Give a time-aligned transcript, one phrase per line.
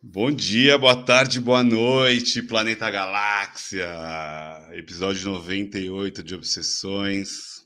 [0.00, 3.86] Bom dia, boa tarde, boa noite, Planeta Galáxia,
[4.72, 7.58] episódio 98 de Obsessões.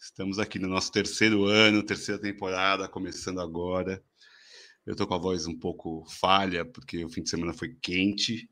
[0.00, 4.02] Estamos aqui no nosso terceiro ano, terceira temporada, começando agora.
[4.86, 8.48] Eu tô com a voz um pouco falha, porque o fim de semana foi quente,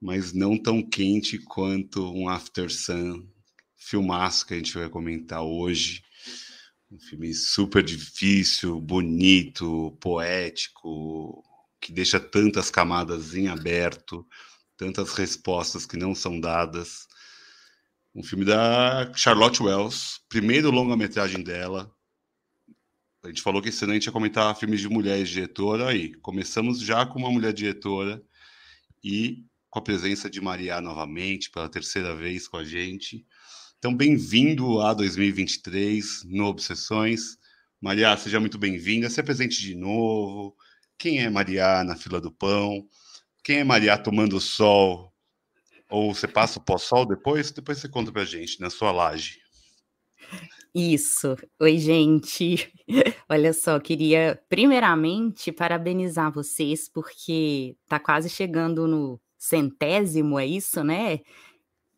[0.00, 3.28] mas não tão quente quanto um After Sun,
[3.76, 6.02] filmaço que a gente vai comentar hoje.
[6.90, 11.44] Um filme super difícil, bonito, poético,
[11.78, 14.26] que deixa tantas camadas em aberto,
[14.74, 17.06] tantas respostas que não são dadas.
[18.14, 21.94] Um filme da Charlotte Wells, primeiro longa-metragem dela.
[23.22, 26.14] A gente falou que esse ano a gente ia comentar filmes de mulheres diretora, aí
[26.14, 28.24] começamos já com uma mulher diretora
[29.04, 33.26] e com a presença de Maria novamente, pela terceira vez com a gente.
[33.78, 37.38] Então, bem-vindo a 2023 no Obsessões.
[37.80, 39.08] Maria, seja muito bem-vinda.
[39.08, 40.56] Se apresente de novo.
[40.98, 42.88] Quem é Maria na fila do pão?
[43.44, 45.12] Quem é Maria tomando sol?
[45.88, 47.52] Ou você passa o pós-sol depois?
[47.52, 49.38] Depois você conta pra gente na sua laje.
[50.74, 51.36] Isso.
[51.60, 52.72] Oi, gente.
[53.30, 61.20] Olha só, queria primeiramente parabenizar vocês porque tá quase chegando no centésimo, é isso, né?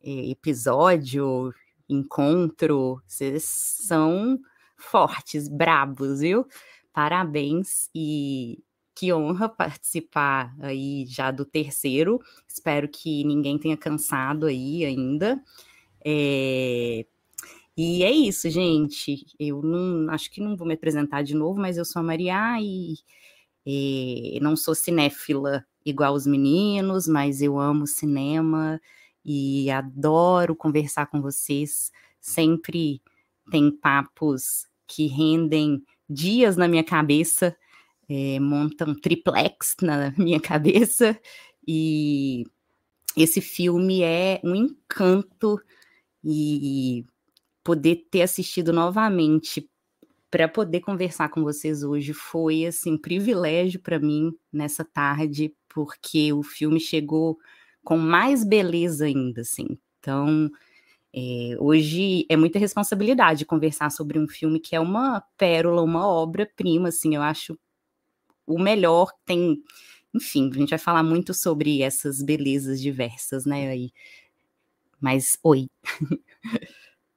[0.02, 1.54] Episódio,
[1.92, 3.02] encontro.
[3.06, 4.38] Vocês são
[4.77, 6.47] fortes, brabos, viu?
[6.92, 8.62] Parabéns e
[8.94, 12.20] que honra participar aí já do terceiro.
[12.47, 15.42] Espero que ninguém tenha cansado aí ainda.
[16.05, 17.06] É...
[17.77, 19.25] E é isso, gente.
[19.38, 22.58] Eu não acho que não vou me apresentar de novo, mas eu sou a Maria
[22.60, 22.97] e,
[23.64, 28.80] e não sou cinéfila igual os meninos, mas eu amo cinema
[29.24, 31.90] e adoro conversar com vocês.
[32.20, 33.02] Sempre
[33.50, 37.56] tem papos que rendem dias na minha cabeça
[38.10, 41.18] é, monta um triplex na minha cabeça
[41.66, 42.44] e
[43.16, 45.60] esse filme é um encanto
[46.25, 47.06] e
[47.62, 49.70] poder ter assistido novamente
[50.28, 56.42] para poder conversar com vocês hoje foi assim privilégio para mim nessa tarde porque o
[56.42, 57.38] filme chegou
[57.84, 60.50] com mais beleza ainda assim então
[61.14, 66.48] é, hoje é muita responsabilidade conversar sobre um filme que é uma pérola uma obra
[66.56, 67.58] prima assim eu acho
[68.50, 69.62] o melhor tem.
[70.12, 73.69] Enfim, a gente vai falar muito sobre essas belezas diversas, né?
[73.69, 73.92] Aí.
[75.00, 75.69] Mas, oi.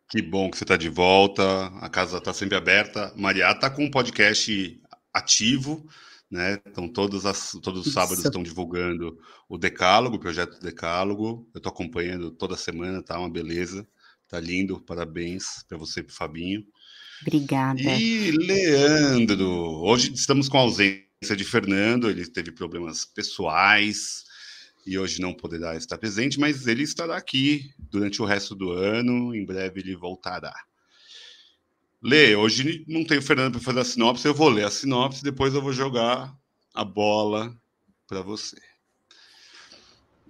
[0.10, 3.12] Que bom que você está de volta, a casa está sempre aberta.
[3.16, 4.80] Maria está com um podcast
[5.12, 5.88] ativo,
[6.34, 6.60] né?
[6.66, 11.48] Então, todos, as, todos os sábados estão divulgando o Decálogo, o projeto Decálogo.
[11.54, 13.88] Eu estou acompanhando toda semana, tá uma beleza.
[14.28, 16.66] Tá lindo, parabéns para você e para Fabinho.
[17.22, 17.80] Obrigada.
[17.80, 19.48] E Leandro,
[19.84, 24.24] hoje estamos com ausência de Fernando, ele teve problemas pessoais
[24.88, 29.36] e hoje não poderá estar presente, mas ele estará aqui durante o resto do ano,
[29.36, 30.54] em breve ele voltará.
[32.04, 35.24] Lê, hoje não tem o Fernando para fazer a sinopse, eu vou ler a sinopse,
[35.24, 36.36] depois eu vou jogar
[36.74, 37.56] a bola
[38.08, 38.58] para você.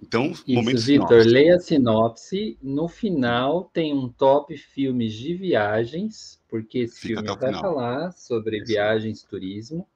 [0.00, 2.58] Então, Isso, momento Vitor, leia a sinopse.
[2.62, 8.58] No final tem um top filmes de viagens, porque esse Fica filme vai falar sobre
[8.58, 8.66] Isso.
[8.66, 9.88] viagens, turismo.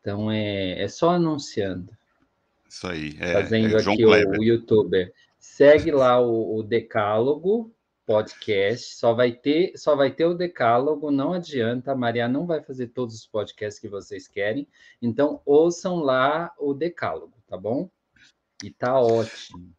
[0.00, 1.92] Então é, é só anunciando.
[2.68, 3.16] Isso aí.
[3.20, 5.12] É, Fazendo é aqui o, o, youtuber.
[5.38, 7.70] Segue lá o, o, Decálogo
[8.06, 8.94] podcast.
[8.96, 11.10] Só vai ter, só vai ter o Decálogo.
[11.10, 11.92] Não adianta.
[11.92, 14.68] A Maria não vai fazer todos os podcasts que vocês querem.
[15.00, 17.90] Então ouçam lá o Decálogo, tá bom?
[18.62, 19.72] E tá ótimo.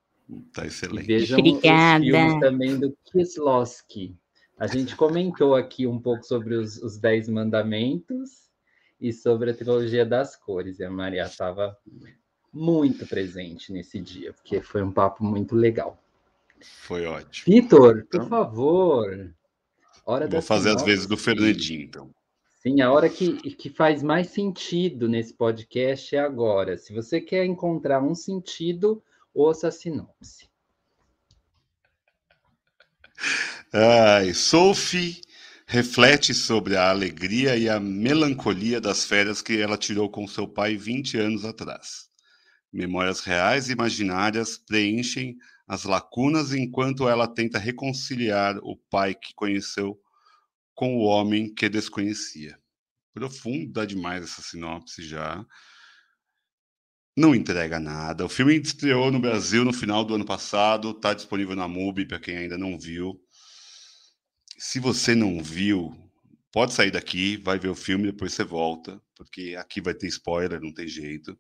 [0.54, 1.04] Tá excelente.
[1.04, 2.04] E vejam Obrigada.
[2.04, 4.18] os filmes também do Kieslowski.
[4.58, 8.50] A gente comentou aqui um pouco sobre os, os Dez Mandamentos
[9.00, 10.80] e sobre a trilogia das cores.
[10.80, 11.78] E a Maria estava
[12.52, 16.02] muito presente nesse dia, porque foi um papo muito legal.
[16.82, 17.54] Foi ótimo.
[17.54, 19.34] Vitor, por então, favor.
[20.06, 22.12] Hora vou fazer as vezes do Fernandinho, então.
[22.62, 26.78] Sim, a hora que, que faz mais sentido nesse podcast é agora.
[26.78, 29.04] Se você quer encontrar um sentido,
[29.34, 30.48] ouça a sinopse.
[33.72, 35.22] Ai, Sophie
[35.68, 40.76] reflete sobre a alegria e a melancolia das férias que ela tirou com seu pai
[40.76, 42.10] 20 anos atrás.
[42.72, 50.00] Memórias reais e imaginárias preenchem as lacunas enquanto ela tenta reconciliar o pai que conheceu
[50.74, 52.60] com o homem que desconhecia.
[53.14, 55.46] Profunda demais essa sinopse já.
[57.18, 58.26] Não entrega nada.
[58.26, 62.20] O filme estreou no Brasil no final do ano passado, está disponível na MUBI para
[62.20, 63.20] quem ainda não viu
[64.58, 65.94] se você não viu,
[66.52, 70.62] pode sair daqui, vai ver o filme, depois você volta, porque aqui vai ter spoiler,
[70.62, 71.38] não tem jeito.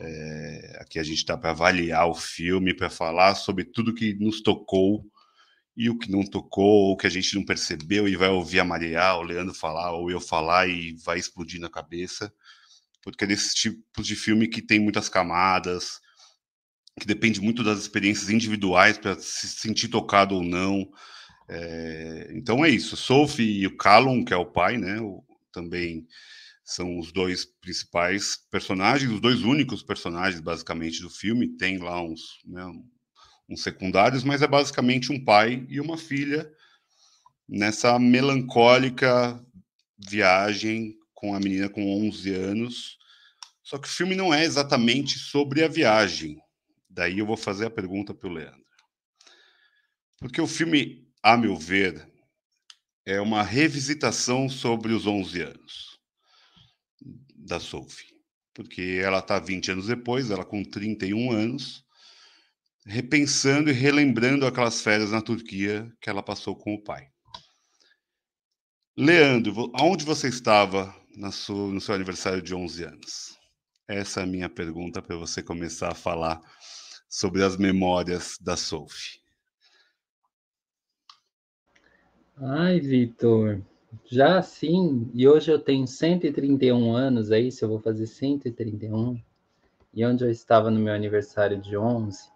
[0.00, 4.40] É, aqui a gente está para avaliar o filme, para falar sobre tudo que nos
[4.40, 5.04] tocou
[5.76, 8.64] e o que não tocou, o que a gente não percebeu, e vai ouvir a
[8.64, 12.32] Maria, o Leandro falar, ou eu falar, e vai explodir na cabeça.
[13.02, 16.00] Porque é desse tipo de filme que tem muitas camadas,
[16.98, 20.90] que depende muito das experiências individuais para se sentir tocado ou não.
[21.48, 22.96] É, então é isso.
[22.96, 25.00] Sophie e o Callum, que é o pai, né?
[25.00, 26.06] O, também
[26.68, 31.56] são os dois principais personagens, os dois únicos personagens, basicamente, do filme.
[31.56, 32.62] Tem lá uns, né,
[33.48, 36.46] uns secundários, mas é basicamente um pai e uma filha
[37.48, 39.42] nessa melancólica
[39.96, 42.98] viagem com a menina com 11 anos.
[43.62, 46.36] Só que o filme não é exatamente sobre a viagem.
[46.90, 48.60] Daí eu vou fazer a pergunta para o Leandro.
[50.18, 52.06] Porque o filme a meu ver,
[53.06, 55.87] é uma revisitação sobre os 11 anos
[57.48, 58.14] da Sophie.
[58.54, 61.84] Porque ela está 20 anos depois, ela com 31 anos,
[62.86, 67.08] repensando e relembrando aquelas férias na Turquia que ela passou com o pai.
[68.96, 70.94] Leandro, aonde você estava
[71.32, 73.38] sua, no seu aniversário de 11 anos?
[73.86, 76.40] Essa é a minha pergunta para você começar a falar
[77.08, 79.18] sobre as memórias da Sophie.
[82.36, 83.62] Ai, Vitor,
[84.04, 87.64] já assim, e hoje eu tenho 131 anos, é isso?
[87.64, 89.20] Eu vou fazer 131.
[89.94, 92.30] E onde eu estava no meu aniversário de 11?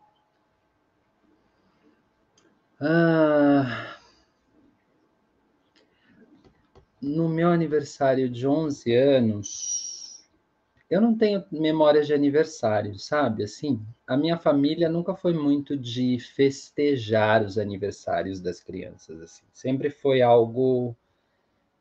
[2.80, 3.96] Ah,
[7.00, 10.28] no meu aniversário de 11 anos,
[10.88, 13.44] eu não tenho memórias de aniversário, sabe?
[13.44, 19.44] Assim, a minha família nunca foi muito de festejar os aniversários das crianças, assim.
[19.52, 20.96] Sempre foi algo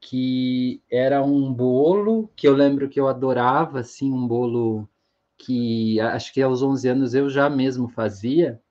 [0.01, 4.89] que era um bolo que eu lembro que eu adorava, assim, um bolo
[5.37, 8.61] que acho que aos 11 anos eu já mesmo fazia,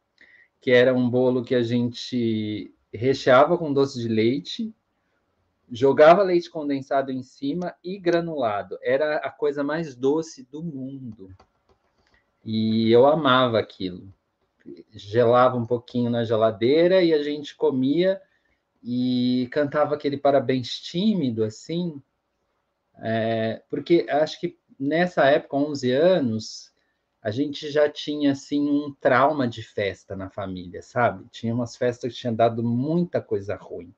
[0.60, 4.74] que era um bolo que a gente recheava com doce de leite
[5.70, 8.76] jogava leite condensado em cima e granulado.
[8.82, 11.30] Era a coisa mais doce do mundo.
[12.44, 14.12] E eu amava aquilo.
[14.90, 18.20] Gelava um pouquinho na geladeira e a gente comia
[18.82, 22.02] e cantava aquele parabéns tímido, assim.
[22.98, 26.72] É, porque acho que nessa época, 11 anos,
[27.22, 31.26] a gente já tinha assim um trauma de festa na família, sabe?
[31.30, 33.94] Tinha umas festas que tinham dado muita coisa ruim.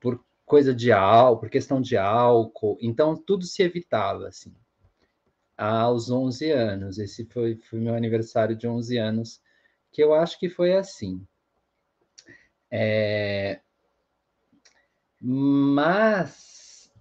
[0.00, 4.54] Por coisa de álcool, por questão de álcool, então tudo se evitava, assim.
[5.56, 9.40] Aos 11 anos, esse foi, foi meu aniversário de 11 anos,
[9.90, 11.26] que eu acho que foi assim.
[12.70, 13.60] É...
[15.24, 16.92] Mas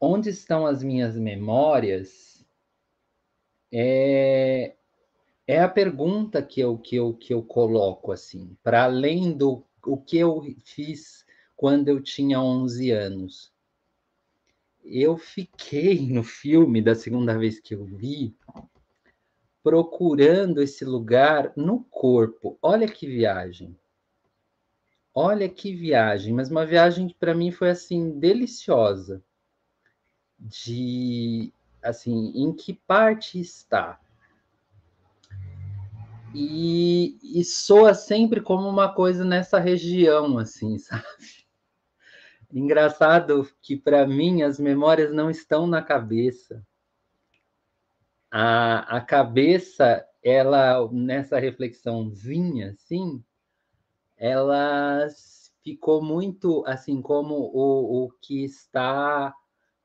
[0.00, 2.44] onde estão as minhas memórias
[3.72, 4.74] é,
[5.46, 9.96] é a pergunta que eu, que eu, que eu coloco assim, para além do o
[9.96, 11.24] que eu fiz
[11.54, 13.52] quando eu tinha 11 anos.
[14.84, 18.36] Eu fiquei no filme, da segunda vez que eu vi,
[19.62, 22.58] procurando esse lugar no corpo.
[22.60, 23.78] Olha que viagem.
[25.18, 29.24] Olha que viagem, mas uma viagem que para mim foi assim deliciosa.
[30.38, 31.50] De
[31.82, 33.98] assim, em que parte está?
[36.34, 41.02] E, e soa sempre como uma coisa nessa região, assim, sabe?
[42.52, 46.62] Engraçado que para mim as memórias não estão na cabeça.
[48.30, 53.24] A, a cabeça, ela nessa reflexãozinha, assim,
[54.16, 55.06] ela
[55.62, 59.34] ficou muito assim como o, o que está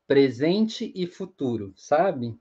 [0.06, 2.38] presente e futuro, sabe?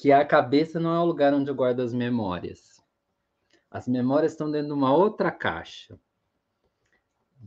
[0.00, 2.82] que a cabeça não é o lugar onde eu guardo as memórias.
[3.70, 6.00] As memórias estão dentro de uma outra caixa.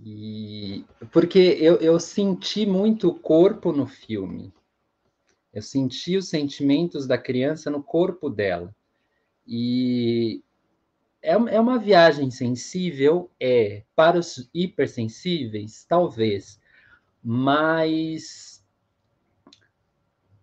[0.05, 4.53] E porque eu, eu senti muito o corpo no filme.
[5.51, 8.73] Eu senti os sentimentos da criança no corpo dela.
[9.47, 10.43] E
[11.23, 13.31] é, é uma viagem sensível?
[13.39, 13.83] É.
[13.95, 15.85] Para os hipersensíveis?
[15.87, 16.59] Talvez.
[17.23, 18.61] Mas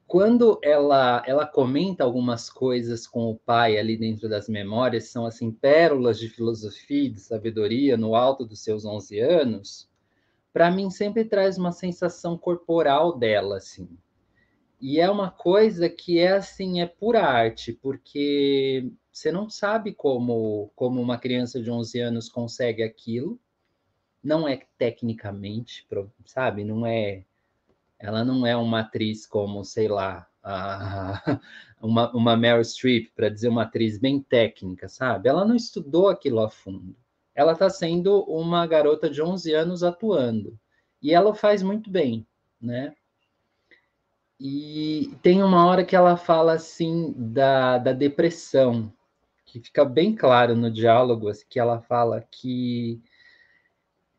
[0.07, 5.53] quando ela ela comenta algumas coisas com o pai ali dentro das memórias, são assim
[5.53, 9.89] pérolas de filosofia e de sabedoria no alto dos seus 11 anos,
[10.53, 13.89] para mim sempre traz uma sensação corporal dela assim.
[14.81, 20.71] E é uma coisa que é assim, é pura arte, porque você não sabe como
[20.77, 23.41] como uma criança de 11 anos consegue aquilo.
[24.23, 25.87] não é tecnicamente,
[26.27, 26.65] sabe?
[26.65, 27.25] Não é.
[27.99, 31.41] Ela não é uma atriz como, sei lá, a,
[31.81, 35.29] uma, uma Meryl Streep, para dizer uma atriz bem técnica, sabe?
[35.29, 36.97] Ela não estudou aquilo a fundo.
[37.35, 40.59] Ela está sendo uma garota de 11 anos atuando.
[41.03, 42.27] E ela faz muito bem,
[42.61, 42.95] né?
[44.39, 48.93] E tem uma hora que ela fala assim da, da depressão,
[49.51, 53.03] que fica bem claro no diálogo, assim, que ela fala que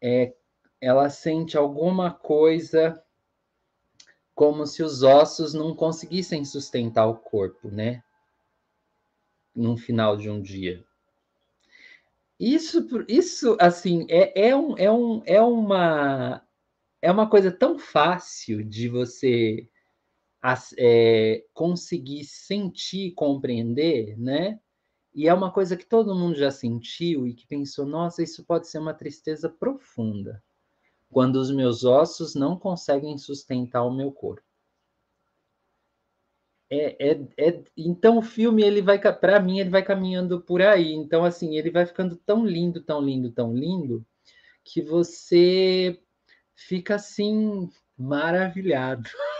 [0.02, 0.34] é,
[0.82, 3.02] ela sente alguma coisa
[4.36, 8.04] como se os ossos não conseguissem sustentar o corpo, né?
[9.56, 10.84] No final de um dia.
[12.38, 16.46] Isso, isso assim, é, é, um, é, um, é, uma,
[17.02, 19.70] é uma coisa tão fácil de você
[20.78, 24.60] é, conseguir sentir, compreender, né?
[25.14, 28.68] E é uma coisa que todo mundo já sentiu e que pensou: nossa, isso pode
[28.68, 30.42] ser uma tristeza profunda,
[31.10, 34.44] quando os meus ossos não conseguem sustentar o meu corpo.
[36.74, 40.94] É, é, é, então o filme ele vai para mim ele vai caminhando por aí
[40.94, 44.06] então assim ele vai ficando tão lindo tão lindo tão lindo
[44.64, 46.02] que você
[46.56, 49.10] fica assim maravilhado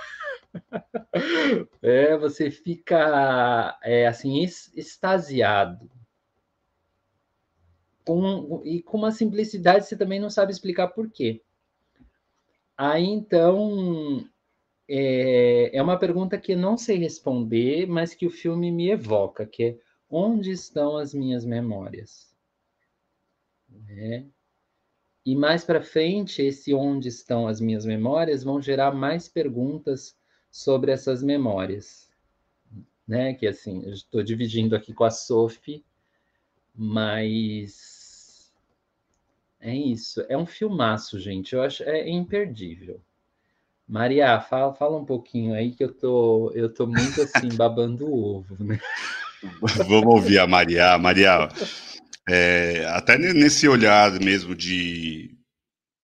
[1.82, 5.90] é, você fica é, assim extasiado.
[8.06, 11.42] Com, e com uma simplicidade você também não sabe explicar por quê.
[12.76, 14.28] Aí então
[14.90, 19.64] é, é uma pergunta que não sei responder, mas que o filme me evoca, que
[19.64, 19.78] é
[20.10, 22.36] onde estão as minhas memórias?
[23.88, 24.26] É.
[25.26, 30.18] E mais para frente, esse onde estão as minhas memórias vão gerar mais perguntas
[30.52, 32.10] sobre essas memórias,
[33.08, 33.34] né?
[33.34, 35.84] Que assim, eu estou dividindo aqui com a Sophie,
[36.76, 38.52] mas
[39.60, 40.26] é isso.
[40.28, 41.56] É um filmaço, gente.
[41.56, 43.02] Eu acho é imperdível.
[43.88, 48.38] Maria, fala, fala um pouquinho aí que eu tô eu tô muito assim babando o
[48.38, 48.80] ovo, né?
[49.88, 50.98] Vamos ouvir a Maria.
[50.98, 51.50] Maria,
[52.30, 55.36] é, até nesse olhar mesmo de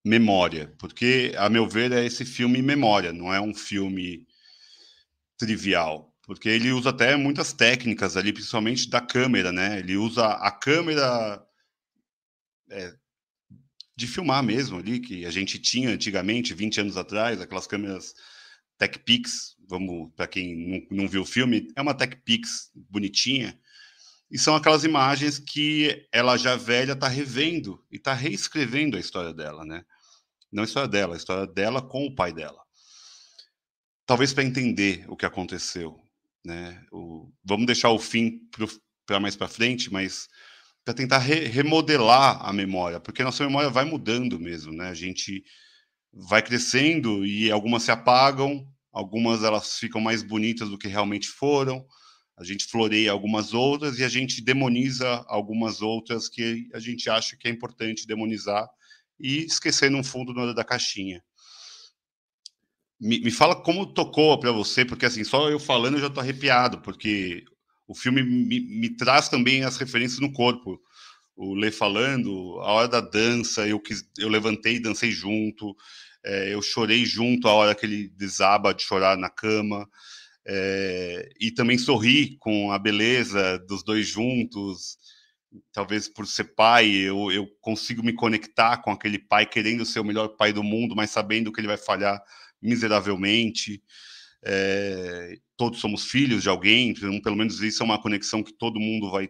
[0.04, 4.27] memória, porque, a meu ver, é esse filme memória, não é um filme
[5.38, 9.80] trivial, porque ele usa até muitas técnicas ali, principalmente da câmera, né?
[9.80, 11.42] Ele usa a câmera
[12.70, 12.94] é,
[13.96, 18.14] de filmar mesmo ali, que a gente tinha antigamente, 20 anos atrás, aquelas câmeras
[18.78, 23.58] TechPix, vamos, para quem não, não viu o filme, é uma TechPix bonitinha,
[24.30, 29.34] e são aquelas imagens que ela já velha está revendo e está reescrevendo a história
[29.34, 29.86] dela, né?
[30.52, 32.67] Não a história dela, a história dela com o pai dela
[34.08, 36.00] talvez para entender o que aconteceu,
[36.44, 36.82] né?
[36.92, 38.40] O, vamos deixar o fim
[39.06, 40.28] para mais para frente, mas
[40.84, 44.88] para tentar re, remodelar a memória, porque nossa memória vai mudando mesmo, né?
[44.88, 45.44] A gente
[46.14, 51.86] vai crescendo e algumas se apagam, algumas elas ficam mais bonitas do que realmente foram.
[52.38, 57.36] A gente floreia algumas outras e a gente demoniza algumas outras que a gente acha
[57.36, 58.68] que é importante demonizar
[59.20, 61.22] e esquecer no fundo da caixinha.
[63.00, 66.20] Me, me fala como tocou para você, porque assim, só eu falando eu já tô
[66.20, 67.44] arrepiado, porque
[67.88, 70.80] o filme me, me traz também as referências no corpo.
[71.36, 75.76] O Lê falando, a hora da dança, eu, quis, eu levantei e dancei junto,
[76.26, 79.88] é, eu chorei junto a hora que ele desaba de chorar na cama,
[80.48, 84.98] é, e também sorri com a beleza dos dois juntos.
[85.72, 90.06] Talvez por ser pai, eu, eu consigo me conectar com aquele pai querendo ser o
[90.06, 92.22] melhor pai do mundo, mas sabendo que ele vai falhar
[92.62, 93.82] miseravelmente.
[94.44, 98.80] É, todos somos filhos de alguém, então, pelo menos isso é uma conexão que todo
[98.80, 99.30] mundo vai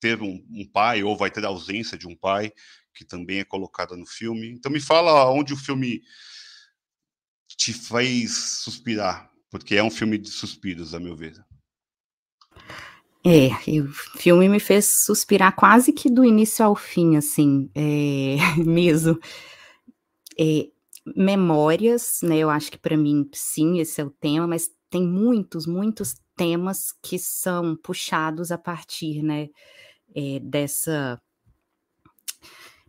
[0.00, 2.52] ter um, um, pai ou vai ter a ausência de um pai,
[2.94, 4.50] que também é colocada no filme.
[4.50, 6.02] Então me fala onde o filme
[7.56, 11.34] te fez suspirar, porque é um filme de suspiros, a meu ver.
[13.24, 13.50] É,
[13.80, 13.88] o
[14.18, 19.18] filme me fez suspirar quase que do início ao fim, assim, é, mesmo.
[20.38, 20.68] É,
[21.04, 22.38] memórias, né?
[22.38, 26.92] Eu acho que para mim, sim, esse é o tema, mas tem muitos, muitos temas
[27.02, 29.48] que são puxados a partir, né,
[30.14, 31.20] é, dessa,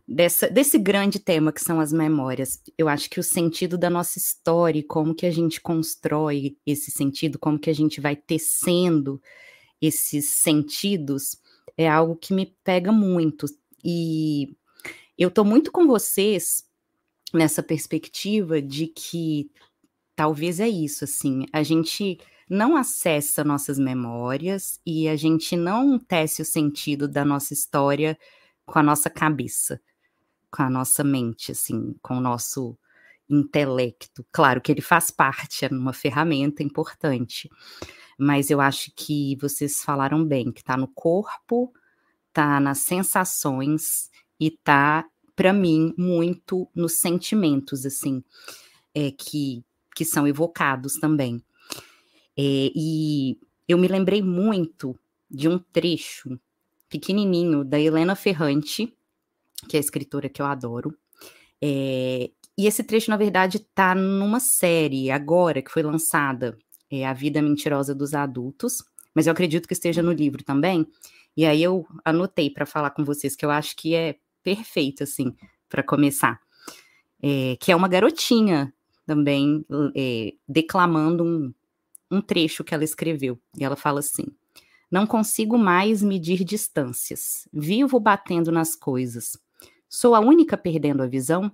[0.06, 2.60] dessa, desse grande tema que são as memórias.
[2.76, 7.38] Eu acho que o sentido da nossa história, como que a gente constrói esse sentido,
[7.38, 9.20] como que a gente vai tecendo
[9.80, 11.38] esses sentidos,
[11.76, 13.46] é algo que me pega muito.
[13.82, 14.54] E
[15.16, 16.64] eu tô muito com vocês
[17.34, 19.50] nessa perspectiva de que
[20.16, 26.42] talvez é isso, assim, a gente não acessa nossas memórias e a gente não tece
[26.42, 28.18] o sentido da nossa história
[28.64, 29.80] com a nossa cabeça,
[30.50, 32.78] com a nossa mente, assim, com o nosso
[33.28, 34.24] intelecto.
[34.30, 37.50] Claro que ele faz parte, é uma ferramenta importante,
[38.18, 41.72] mas eu acho que vocês falaram bem, que está no corpo,
[42.28, 45.04] está nas sensações e está,
[45.36, 48.22] para mim, muito nos sentimentos, assim,
[48.94, 49.64] é, que,
[49.94, 51.42] que são evocados também.
[52.36, 53.38] É, e
[53.68, 54.98] eu me lembrei muito
[55.30, 56.38] de um trecho
[56.88, 58.96] pequenininho da Helena Ferrante,
[59.68, 60.96] que é a escritora que eu adoro,
[61.60, 66.56] é, e esse trecho, na verdade, está numa série agora que foi lançada,
[66.90, 70.86] é A Vida Mentirosa dos Adultos, mas eu acredito que esteja no livro também.
[71.36, 75.34] E aí eu anotei para falar com vocês que eu acho que é perfeito, assim,
[75.68, 76.38] para começar.
[77.20, 78.72] É, que é uma garotinha
[79.06, 79.64] também
[79.96, 81.54] é, declamando um,
[82.10, 83.40] um trecho que ela escreveu.
[83.58, 84.26] E ela fala assim:
[84.90, 87.48] Não consigo mais medir distâncias.
[87.52, 89.38] Vivo batendo nas coisas.
[89.88, 91.50] Sou a única perdendo a visão?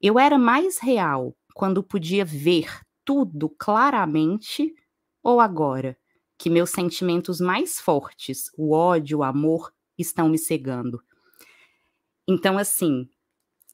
[0.00, 2.68] Eu era mais real quando podia ver
[3.04, 4.74] tudo claramente
[5.22, 5.96] ou agora
[6.38, 11.02] que meus sentimentos mais fortes, o ódio, o amor, estão me cegando?
[12.28, 13.08] Então, assim,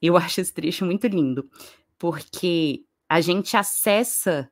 [0.00, 1.50] eu acho esse trecho muito lindo,
[1.99, 4.50] porque a gente acessa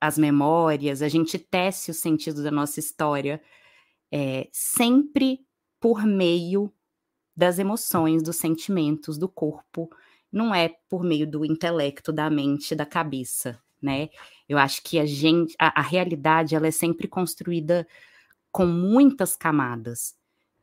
[0.00, 3.42] as memórias, a gente tece o sentido da nossa história
[4.12, 5.40] é, sempre
[5.80, 6.72] por meio
[7.36, 9.88] das emoções, dos sentimentos, do corpo,
[10.30, 14.08] não é por meio do intelecto, da mente, da cabeça, né?
[14.48, 17.86] Eu acho que a gente, a, a realidade, ela é sempre construída
[18.50, 20.17] com muitas camadas.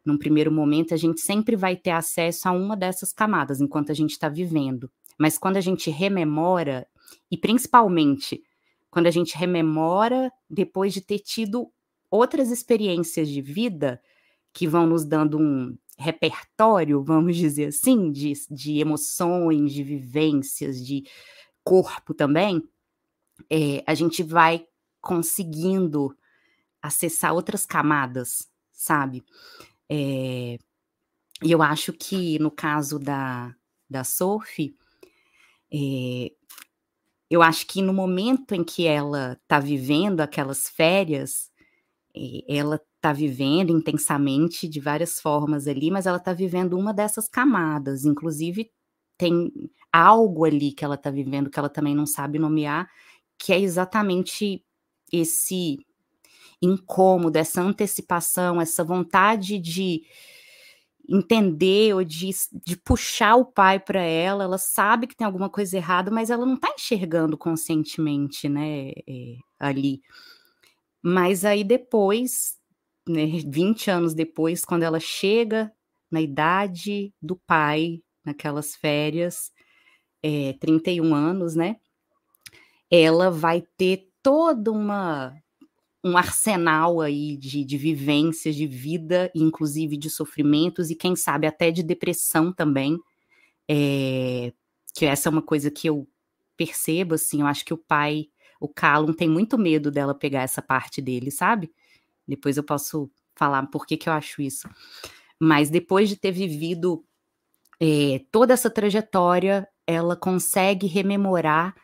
[0.06, 3.96] Num primeiro momento, a gente sempre vai ter acesso a uma dessas camadas enquanto a
[3.96, 4.90] gente está vivendo.
[5.18, 6.88] Mas quando a gente rememora,
[7.32, 8.44] e principalmente
[8.92, 11.70] quando a gente rememora depois de ter tido
[12.10, 14.02] outras experiências de vida
[14.54, 21.06] que vão nos dando um, repertório, vamos dizer assim, de, de emoções, de vivências, de
[21.64, 22.62] corpo também,
[23.50, 24.66] é, a gente vai
[25.02, 26.16] conseguindo
[26.82, 29.24] acessar outras camadas, sabe?
[29.90, 30.58] É,
[31.44, 33.56] e eu acho que no caso da,
[33.90, 34.76] da Sophie,
[35.74, 36.32] é,
[37.30, 41.52] eu acho que no momento em que ela está vivendo aquelas férias,
[42.16, 47.28] é, ela está vivendo intensamente de várias formas ali, mas ela está vivendo uma dessas
[47.30, 48.06] camadas.
[48.06, 48.72] Inclusive,
[49.18, 49.52] tem
[49.92, 52.90] algo ali que ela está vivendo que ela também não sabe nomear,
[53.38, 54.64] que é exatamente
[55.12, 55.85] esse
[56.66, 60.04] incômodo, essa antecipação, essa vontade de
[61.08, 62.32] entender ou de,
[62.66, 64.44] de puxar o pai para ela.
[64.44, 69.36] Ela sabe que tem alguma coisa errada, mas ela não está enxergando conscientemente, né, é,
[69.60, 70.02] ali.
[71.04, 72.58] Mas aí depois
[73.08, 75.72] né, 20 anos depois, quando ela chega
[76.10, 79.52] na idade do pai, naquelas férias,
[80.24, 81.78] é, 31 anos, né?
[82.90, 85.36] Ela vai ter toda uma
[86.06, 91.72] um arsenal aí de, de vivências, de vida, inclusive de sofrimentos e quem sabe até
[91.72, 93.00] de depressão também.
[93.68, 94.54] É,
[94.94, 96.08] que essa é uma coisa que eu
[96.56, 98.28] percebo, assim, eu acho que o pai,
[98.60, 101.74] o Callum, tem muito medo dela pegar essa parte dele, sabe?
[102.28, 104.70] Depois eu posso falar por que, que eu acho isso.
[105.40, 107.04] Mas depois de ter vivido
[107.82, 111.76] é, toda essa trajetória, ela consegue rememorar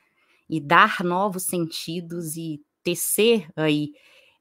[0.48, 3.94] e dar novos sentidos e tecer aí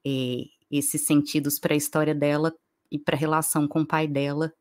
[0.06, 2.54] é, esses sentidos para a história dela
[2.90, 4.52] e para a relação com o pai dela,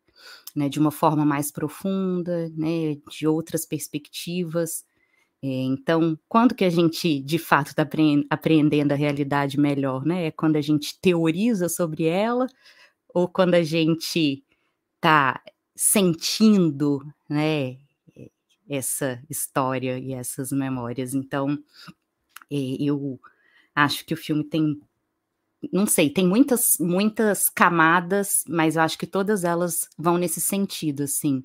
[0.56, 4.84] né, de uma forma mais profunda, né, de outras perspectivas.
[5.42, 7.88] É, então, quando que a gente de fato está
[8.30, 10.26] apreendendo a realidade melhor, né?
[10.28, 12.48] É quando a gente teoriza sobre ela
[13.14, 14.44] ou quando a gente
[14.96, 15.42] está
[15.76, 17.78] sentindo, né?
[18.70, 21.14] Essa história e essas memórias.
[21.14, 21.58] Então,
[22.52, 23.20] é, eu
[23.74, 24.80] acho que o filme tem,
[25.72, 31.04] não sei, tem muitas muitas camadas, mas eu acho que todas elas vão nesse sentido,
[31.04, 31.44] assim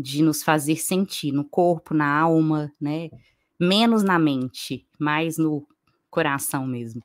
[0.00, 3.10] de nos fazer sentir no corpo, na alma, né?
[3.58, 5.66] Menos na mente, mais no
[6.08, 7.04] coração mesmo.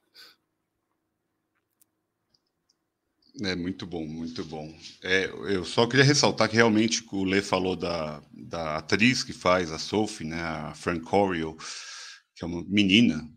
[3.42, 4.74] É muito bom, muito bom.
[5.04, 9.74] É, eu só queria ressaltar que realmente o Lê falou da, da atriz que faz
[9.74, 11.58] a Sophie, né, a Frank Corio,
[12.34, 13.30] que é uma menina,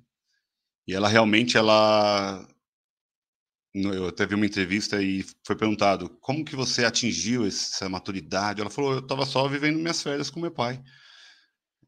[0.86, 2.48] e ela realmente ela
[3.74, 8.60] eu até vi uma entrevista e foi perguntado como que você atingiu essa maturidade.
[8.60, 10.82] Ela falou, eu estava só vivendo minhas férias com meu pai.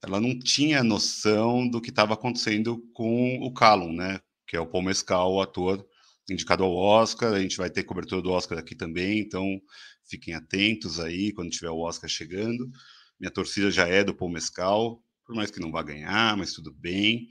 [0.02, 4.20] Ela não tinha noção do que estava acontecendo com o Callum, né?
[4.46, 5.86] Que é o Paul Mescal, o ator.
[6.28, 7.32] indicado ao Oscar.
[7.32, 9.60] A gente vai ter cobertura do Oscar aqui também, então
[10.08, 12.70] fiquem atentos aí quando tiver o Oscar chegando.
[13.18, 16.72] Minha torcida já é do Paul Mescal, por mais que não vá ganhar, mas tudo
[16.72, 17.28] bem.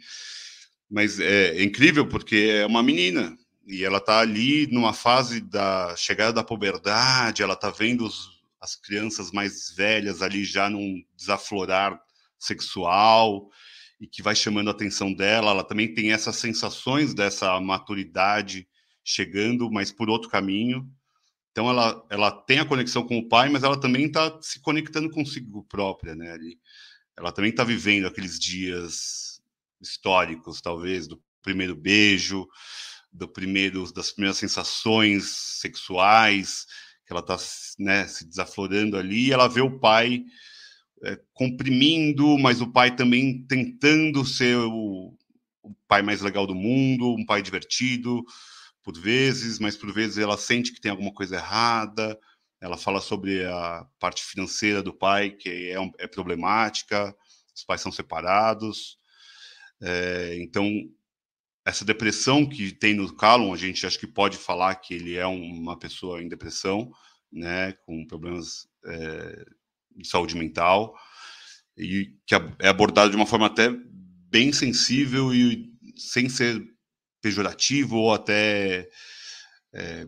[0.90, 3.36] Mas é, é incrível porque é uma menina
[3.70, 8.76] e ela está ali numa fase da chegada da puberdade, ela está vendo os, as
[8.76, 12.02] crianças mais velhas ali já num desaflorar
[12.38, 13.48] sexual
[14.02, 15.52] e que vai chamando a atenção dela.
[15.52, 18.68] Ela também tem essas sensações dessa maturidade
[19.04, 20.90] chegando, mas por outro caminho.
[21.52, 25.12] Então ela, ela tem a conexão com o pai, mas ela também está se conectando
[25.12, 26.36] consigo própria, né?
[27.16, 29.40] Ela também está vivendo aqueles dias
[29.80, 32.48] históricos, talvez, do primeiro beijo,
[33.12, 36.66] do primeiro, das primeiras sensações sexuais,
[37.06, 37.38] que ela está
[37.80, 40.24] né, se desaflorando ali, ela vê o pai
[41.04, 45.16] é, comprimindo, mas o pai também tentando ser o,
[45.64, 48.24] o, pai mais legal do mundo, um pai divertido,
[48.84, 52.18] por vezes, mas por vezes ela sente que tem alguma coisa errada.
[52.62, 57.16] Ela fala sobre a parte financeira do pai, que é, é problemática,
[57.56, 58.98] os pais são separados.
[59.82, 60.68] É, então,
[61.70, 65.26] essa depressão que tem no Callum, a gente acho que pode falar que ele é
[65.26, 66.92] uma pessoa em depressão,
[67.32, 69.46] né, com problemas é,
[69.96, 70.96] de saúde mental,
[71.78, 73.70] e que é abordado de uma forma até
[74.30, 76.62] bem sensível e sem ser
[77.22, 78.90] pejorativo ou até
[79.72, 80.08] é,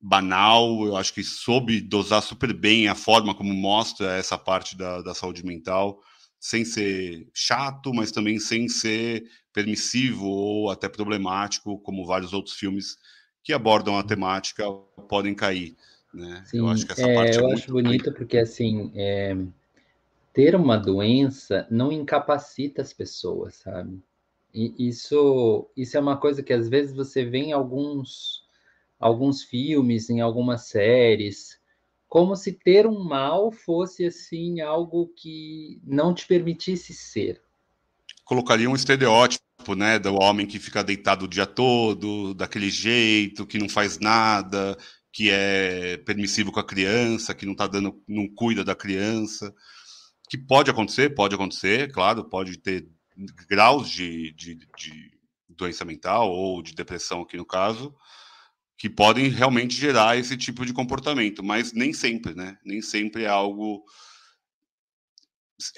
[0.00, 0.84] banal.
[0.86, 5.14] Eu acho que soube dosar super bem a forma como mostra essa parte da, da
[5.14, 6.00] saúde mental,
[6.42, 12.98] sem ser chato, mas também sem ser permissivo ou até problemático, como vários outros filmes
[13.44, 14.64] que abordam a temática
[15.08, 15.76] podem cair.
[16.12, 16.42] Né?
[16.44, 19.36] Sim, eu acho que essa é, parte é eu acho bonito porque assim é,
[20.32, 24.02] ter uma doença não incapacita as pessoas, sabe?
[24.52, 28.42] E isso, isso é uma coisa que às vezes você vê em alguns,
[28.98, 31.61] alguns filmes, em algumas séries,
[32.12, 37.40] como se ter um mal fosse assim algo que não te permitisse ser.
[38.22, 43.58] Colocaria um estereótipo, né, do homem que fica deitado o dia todo, daquele jeito, que
[43.58, 44.76] não faz nada,
[45.10, 49.50] que é permissivo com a criança, que não tá dando, não cuida da criança,
[50.28, 52.90] que pode acontecer, pode acontecer, claro, pode ter
[53.48, 57.94] graus de, de, de doença mental ou de depressão aqui no caso,
[58.82, 62.58] que podem realmente gerar esse tipo de comportamento, mas nem sempre, né?
[62.64, 63.84] Nem sempre é algo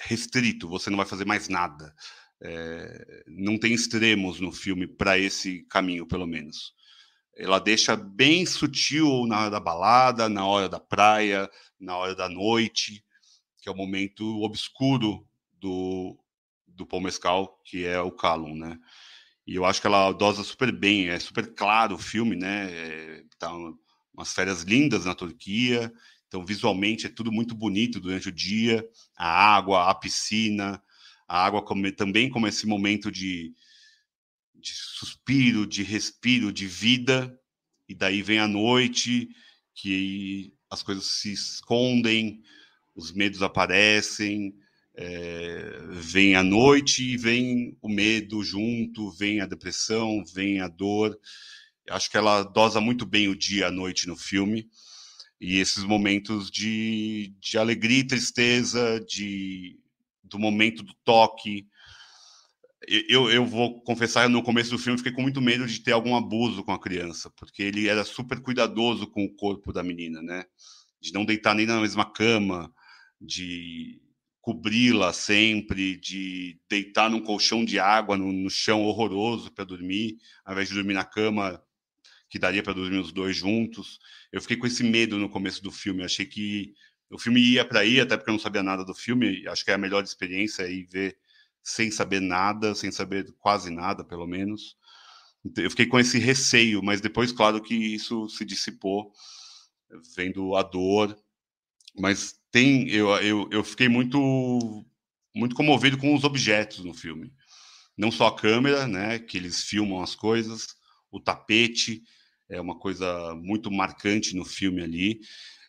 [0.01, 1.93] restrito, você não vai fazer mais nada.
[2.41, 6.73] É, não tem extremos no filme para esse caminho, pelo menos.
[7.37, 11.47] Ela deixa bem sutil na hora da balada, na hora da praia,
[11.79, 13.05] na hora da noite,
[13.61, 16.17] que é o momento obscuro do,
[16.65, 18.79] do Paul Mescal, que é o Callum, né?
[19.47, 22.71] E eu acho que ela dosa super bem, é super claro o filme, né?
[22.71, 23.51] É, tá
[24.13, 25.93] umas férias lindas na Turquia,
[26.27, 30.81] então visualmente é tudo muito bonito durante o dia, a água, a piscina,
[31.27, 31.63] a água
[31.95, 33.53] também como esse momento de,
[34.55, 37.37] de suspiro, de respiro, de vida,
[37.87, 39.29] e daí vem a noite,
[39.73, 42.41] que as coisas se escondem,
[42.95, 44.55] os medos aparecem,
[44.97, 51.19] é, vem a noite e vem o medo junto, vem a depressão, vem a dor.
[51.89, 54.69] Acho que ela dosa muito bem o dia e a noite no filme.
[55.39, 59.77] E esses momentos de, de alegria e tristeza, de,
[60.23, 61.67] do momento do toque.
[63.09, 66.15] Eu, eu vou confessar, no começo do filme, fiquei com muito medo de ter algum
[66.15, 70.45] abuso com a criança, porque ele era super cuidadoso com o corpo da menina, né?
[71.01, 72.71] De não deitar nem na mesma cama,
[73.19, 73.99] de
[74.45, 80.53] cobri-la sempre, de deitar num colchão de água no, no chão horroroso para dormir, ao
[80.53, 81.59] invés de dormir na cama
[82.29, 83.97] que daria para dormir os dois juntos.
[84.31, 86.01] Eu fiquei com esse medo no começo do filme.
[86.01, 86.75] Eu achei que
[87.09, 89.47] o filme ia para aí, até porque eu não sabia nada do filme.
[89.47, 91.17] Acho que é a melhor experiência aí ver
[91.63, 94.77] sem saber nada, sem saber quase nada, pelo menos.
[95.43, 99.11] Então, eu fiquei com esse receio, mas depois, claro que isso se dissipou,
[100.15, 101.17] vendo a dor.
[101.97, 104.85] Mas tem eu, eu, eu fiquei muito
[105.35, 107.33] muito comovido com os objetos no filme.
[107.97, 110.67] Não só a câmera, né, que eles filmam as coisas,
[111.11, 112.01] o tapete
[112.47, 115.19] é uma coisa muito marcante no filme ali.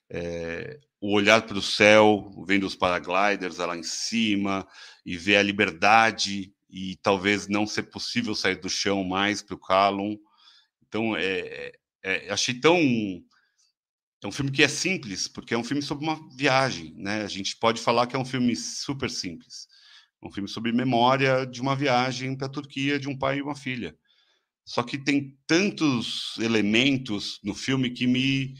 [0.09, 4.64] É, o olhar para o céu, vendo os paragliders lá em cima
[5.05, 9.61] e ver a liberdade e talvez não ser possível sair do chão mais para o
[9.61, 10.16] Callum.
[10.87, 11.72] Então, é,
[12.05, 12.79] é, achei tão
[14.26, 17.22] é um filme que é simples, porque é um filme sobre uma viagem, né?
[17.22, 19.68] A gente pode falar que é um filme super simples.
[20.20, 23.54] Um filme sobre memória de uma viagem para a Turquia de um pai e uma
[23.54, 23.96] filha.
[24.64, 28.56] Só que tem tantos elementos no filme que me,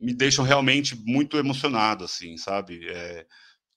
[0.00, 2.88] me deixam realmente muito emocionado, assim, sabe?
[2.88, 3.26] É,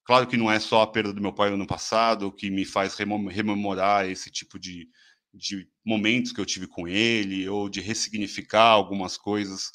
[0.06, 2.64] claro que não é só a perda do meu pai no ano passado que me
[2.64, 4.88] faz rememorar esse tipo de,
[5.34, 9.70] de momentos que eu tive com ele, ou de ressignificar algumas coisas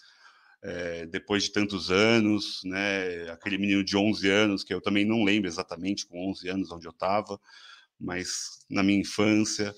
[0.63, 3.31] é, depois de tantos anos, né?
[3.31, 6.87] Aquele menino de 11 anos, que eu também não lembro exatamente com 11 anos onde
[6.87, 7.39] eu estava,
[7.99, 9.75] mas na minha infância,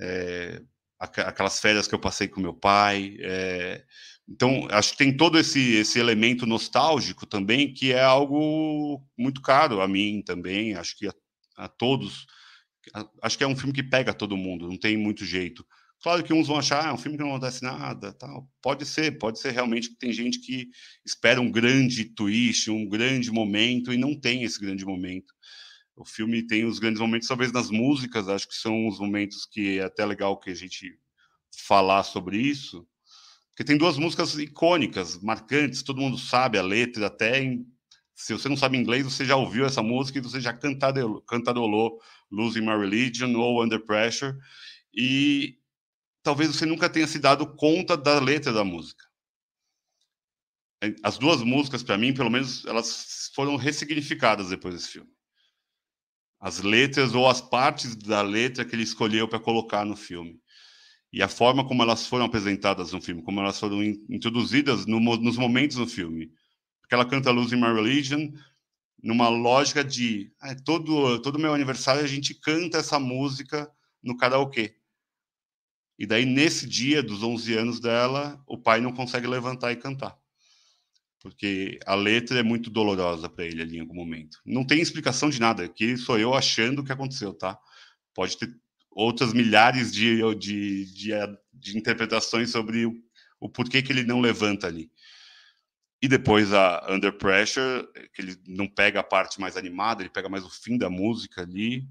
[0.00, 0.62] é,
[0.98, 3.16] aquelas férias que eu passei com meu pai.
[3.20, 3.84] É,
[4.28, 9.80] então, acho que tem todo esse, esse elemento nostálgico também, que é algo muito caro
[9.80, 11.14] a mim também, acho que a,
[11.56, 12.26] a todos.
[13.22, 15.64] Acho que é um filme que pega todo mundo, não tem muito jeito.
[16.02, 18.50] Claro que uns vão achar, ah, é um filme que não acontece nada, tal.
[18.60, 20.68] Pode ser, pode ser realmente que tem gente que
[21.06, 25.32] espera um grande twist, um grande momento e não tem esse grande momento.
[25.94, 29.78] O filme tem os grandes momentos, talvez nas músicas, acho que são os momentos que
[29.78, 30.98] é até legal que a gente
[31.66, 32.84] falar sobre isso,
[33.50, 37.64] porque tem duas músicas icônicas, marcantes, todo mundo sabe a letra, até em,
[38.14, 42.62] se você não sabe inglês, você já ouviu essa música e você já cantarolou Losing
[42.62, 44.34] My Religion ou Under Pressure,
[44.94, 45.58] e
[46.22, 49.04] talvez você nunca tenha se dado conta da letra da música.
[51.02, 55.12] As duas músicas, para mim, pelo menos, elas foram ressignificadas depois desse filme
[56.42, 60.40] as letras ou as partes da letra que ele escolheu para colocar no filme.
[61.12, 64.98] E a forma como elas foram apresentadas no filme, como elas foram in introduzidas no,
[64.98, 66.32] nos momentos no filme.
[66.80, 68.32] Porque ela canta Losing My Religion
[69.00, 73.70] numa lógica de ah, todo todo meu aniversário a gente canta essa música
[74.02, 74.74] no karaokê.
[76.02, 80.20] E daí nesse dia dos 11 anos dela, o pai não consegue levantar e cantar
[81.22, 84.38] porque a letra é muito dolorosa para ele ali em algum momento.
[84.44, 87.56] Não tem explicação de nada, aqui sou eu achando o que aconteceu, tá?
[88.12, 88.52] Pode ter
[88.90, 91.10] outras milhares de, de, de,
[91.54, 92.92] de interpretações sobre o,
[93.38, 94.90] o, porquê que ele não levanta ali.
[96.02, 100.28] E depois a Under Pressure, que ele não pega a parte mais animada, ele pega
[100.28, 101.86] mais o fim da música ali,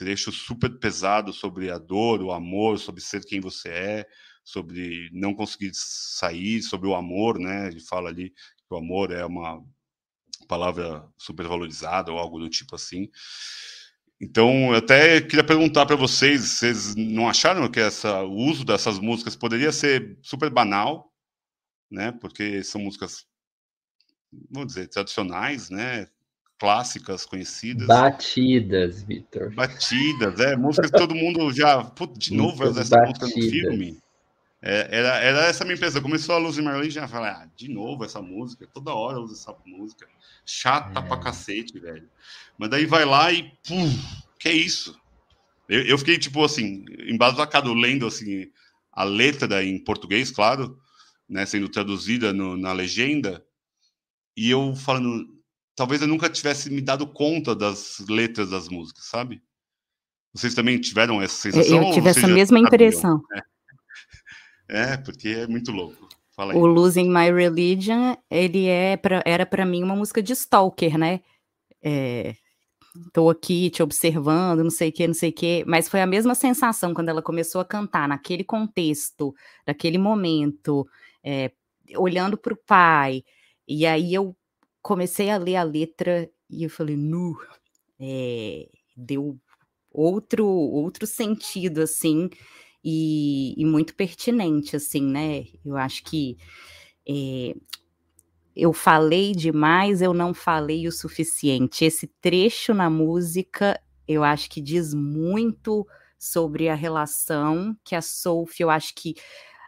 [0.00, 4.06] trecho super pesado sobre a dor, o amor, sobre ser quem você é,
[4.42, 7.68] sobre não conseguir sair, sobre o amor, né?
[7.68, 9.62] Ele fala ali que o amor é uma
[10.48, 13.10] palavra supervalorizada ou algo do tipo assim.
[14.18, 18.98] Então, eu até queria perguntar para vocês, vocês não acharam que essa, o uso dessas
[18.98, 21.12] músicas poderia ser super banal,
[21.90, 22.10] né?
[22.10, 23.26] Porque são músicas,
[24.50, 26.06] vamos dizer, tradicionais, né?
[26.60, 27.86] Clássicas, conhecidas.
[27.86, 29.50] Batidas, Vitor.
[29.54, 30.54] Batidas, é.
[30.54, 31.82] Músicas que todo mundo já.
[31.82, 33.98] Putz, de novo, vai usar essa música no filme.
[34.60, 36.02] É, era, era essa minha impressão.
[36.02, 39.56] Começou a Lucy Marley já falei, ah, de novo essa música, toda hora usa essa
[39.64, 40.06] música.
[40.44, 41.02] Chata é.
[41.02, 42.06] pra cacete, velho.
[42.58, 43.90] Mas daí vai lá e, pum,
[44.38, 45.00] que é isso?
[45.66, 48.50] Eu, eu fiquei, tipo, assim, embasbacado lendo, assim,
[48.92, 50.78] a letra em português, claro,
[51.26, 53.42] né, sendo traduzida no, na legenda,
[54.36, 55.39] e eu falando,
[55.80, 59.42] talvez eu nunca tivesse me dado conta das letras das músicas, sabe?
[60.30, 61.82] Vocês também tiveram essa sensação?
[61.82, 63.22] Eu tive essa mesma impressão.
[64.68, 64.92] É.
[64.92, 66.06] É, porque é muito louco.
[66.36, 66.58] Fala aí.
[66.58, 71.22] O Losing My Religion, ele é pra, era para mim uma música de stalker, né?
[71.82, 72.34] É,
[73.10, 76.06] tô aqui te observando, não sei o que, não sei o que, mas foi a
[76.06, 79.34] mesma sensação quando ela começou a cantar naquele contexto,
[79.66, 80.86] naquele momento,
[81.24, 81.50] é,
[81.96, 83.24] olhando para o pai,
[83.66, 84.36] e aí eu
[84.82, 87.36] comecei a ler a letra e eu falei, nu,
[88.00, 89.38] é, deu
[89.90, 92.30] outro outro sentido assim
[92.84, 95.44] e, e muito pertinente, assim, né?
[95.64, 96.36] Eu acho que
[97.08, 97.54] é,
[98.54, 101.84] eu falei demais, eu não falei o suficiente.
[101.84, 105.86] Esse trecho na música, eu acho que diz muito
[106.18, 109.14] sobre a relação que a Sophie, eu acho que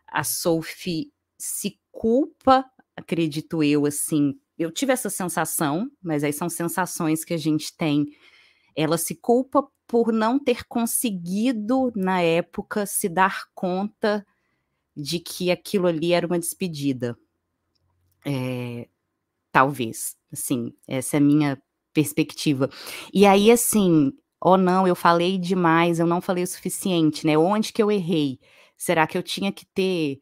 [0.07, 2.65] a Sophie se culpa,
[2.97, 4.35] acredito eu, assim.
[4.63, 8.07] Eu tive essa sensação, mas aí são sensações que a gente tem.
[8.75, 14.27] Ela se culpa por não ter conseguido, na época, se dar conta
[14.97, 17.17] de que aquilo ali era uma despedida.
[18.25, 18.89] É,
[19.51, 22.71] talvez, assim, essa é a minha perspectiva.
[23.13, 27.37] E aí, assim, oh não, eu falei demais, eu não falei o suficiente, né?
[27.37, 28.41] Onde que eu errei?
[28.77, 30.21] Será que eu tinha que ter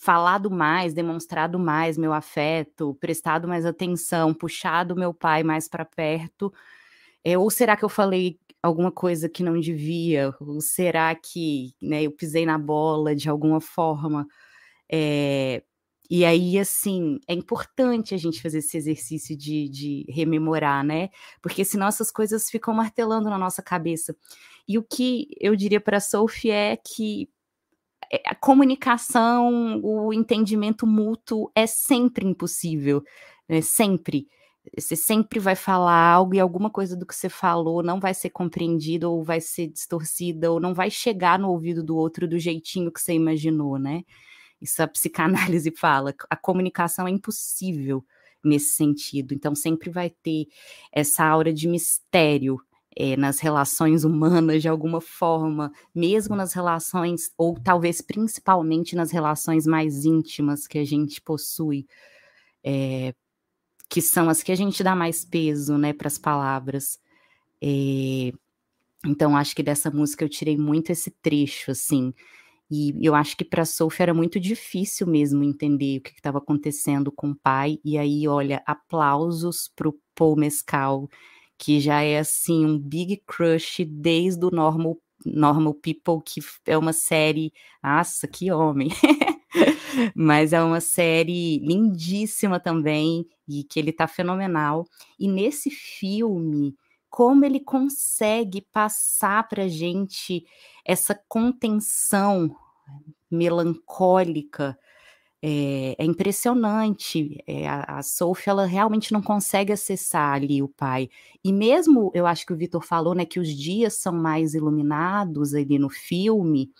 [0.00, 6.50] falado mais, demonstrado mais meu afeto, prestado mais atenção, puxado meu pai mais para perto?
[7.22, 10.34] É, ou será que eu falei alguma coisa que não devia?
[10.40, 14.26] Ou será que né, eu pisei na bola de alguma forma?
[14.90, 15.62] É,
[16.10, 21.10] e aí, assim, é importante a gente fazer esse exercício de, de rememorar, né?
[21.42, 24.16] Porque senão essas coisas ficam martelando na nossa cabeça.
[24.66, 27.28] E o que eu diria para a Sophie é que
[28.26, 33.02] a comunicação, o entendimento mútuo é sempre impossível,
[33.48, 34.26] é sempre.
[34.78, 38.30] Você sempre vai falar algo e alguma coisa do que você falou não vai ser
[38.30, 42.92] compreendida ou vai ser distorcida ou não vai chegar no ouvido do outro do jeitinho
[42.92, 44.02] que você imaginou, né?
[44.60, 46.14] Isso a psicanálise fala.
[46.28, 48.04] A comunicação é impossível
[48.44, 49.34] nesse sentido.
[49.34, 50.46] Então sempre vai ter
[50.92, 52.60] essa aura de mistério
[53.00, 59.66] é, nas relações humanas de alguma forma, mesmo nas relações, ou talvez principalmente nas relações
[59.66, 61.86] mais íntimas que a gente possui,
[62.62, 63.14] é,
[63.88, 66.98] que são as que a gente dá mais peso, né, para as palavras.
[67.62, 68.32] É,
[69.06, 72.12] então, acho que dessa música eu tirei muito esse trecho, assim.
[72.70, 77.10] E eu acho que para Sophie era muito difícil mesmo entender o que estava acontecendo
[77.10, 77.78] com o pai.
[77.82, 81.08] E aí, olha, aplausos para o Paul Mescal,
[81.60, 84.96] que já é assim um big crush desde o Normal,
[85.26, 87.52] Normal People, que é uma série.
[87.84, 88.88] Nossa, que homem!
[90.16, 94.86] Mas é uma série lindíssima também, e que ele tá fenomenal.
[95.18, 96.74] E nesse filme,
[97.10, 100.46] como ele consegue passar pra gente
[100.82, 102.56] essa contenção
[103.30, 104.78] melancólica
[105.42, 107.42] é, é impressionante.
[107.46, 111.08] É, a, a Sophie, ela realmente não consegue acessar ali o pai.
[111.44, 115.54] E mesmo, eu acho que o Vitor falou, né, que os dias são mais iluminados
[115.54, 116.70] ali no filme,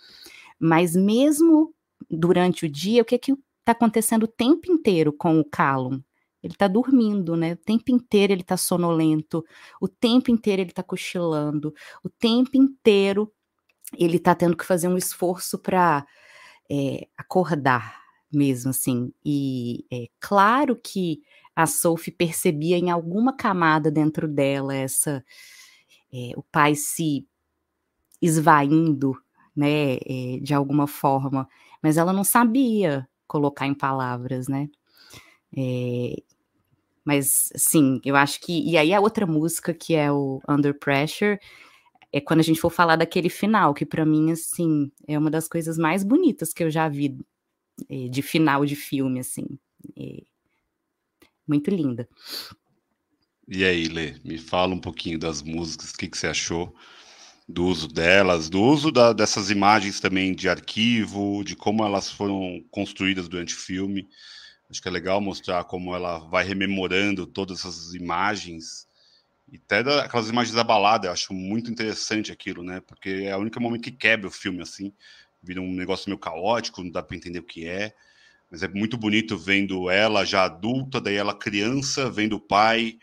[0.59, 1.73] mas mesmo
[2.09, 6.01] durante o dia, o que é que está acontecendo o tempo inteiro com o Callum?
[6.43, 7.53] Ele está dormindo, né?
[7.53, 9.45] O tempo inteiro ele está sonolento,
[9.79, 13.31] o tempo inteiro ele está cochilando, o tempo inteiro
[13.97, 16.05] ele está tendo que fazer um esforço para
[16.69, 18.00] é, acordar,
[18.31, 19.13] mesmo, assim.
[19.25, 21.21] E é claro que
[21.55, 25.23] a Sophie percebia em alguma camada dentro dela essa
[26.13, 27.25] é, o pai se
[28.21, 29.17] esvaindo,
[29.55, 31.47] né, é, de alguma forma,
[31.81, 34.69] mas ela não sabia colocar em palavras, né?
[35.57, 36.15] É,
[37.03, 38.69] mas, sim, eu acho que.
[38.69, 41.39] E aí a outra música, que é o Under Pressure,
[42.13, 45.47] é quando a gente for falar daquele final, que para mim, assim, é uma das
[45.47, 47.17] coisas mais bonitas que eu já vi
[47.89, 49.45] de final de filme, assim.
[51.47, 52.07] Muito linda.
[53.47, 56.73] E aí, Lê, me fala um pouquinho das músicas, o que, que você achou
[57.47, 62.63] do uso delas, do uso da, dessas imagens também de arquivo, de como elas foram
[62.71, 64.07] construídas durante o filme.
[64.69, 68.87] Acho que é legal mostrar como ela vai rememorando todas essas imagens,
[69.51, 72.79] e até aquelas imagens da balada, eu acho muito interessante aquilo, né?
[72.79, 74.93] Porque é o único momento que quebra o filme, assim
[75.41, 77.93] vira um negócio meio caótico, não dá para entender o que é.
[78.49, 82.99] Mas é muito bonito vendo ela já adulta, daí ela criança, vendo o pai,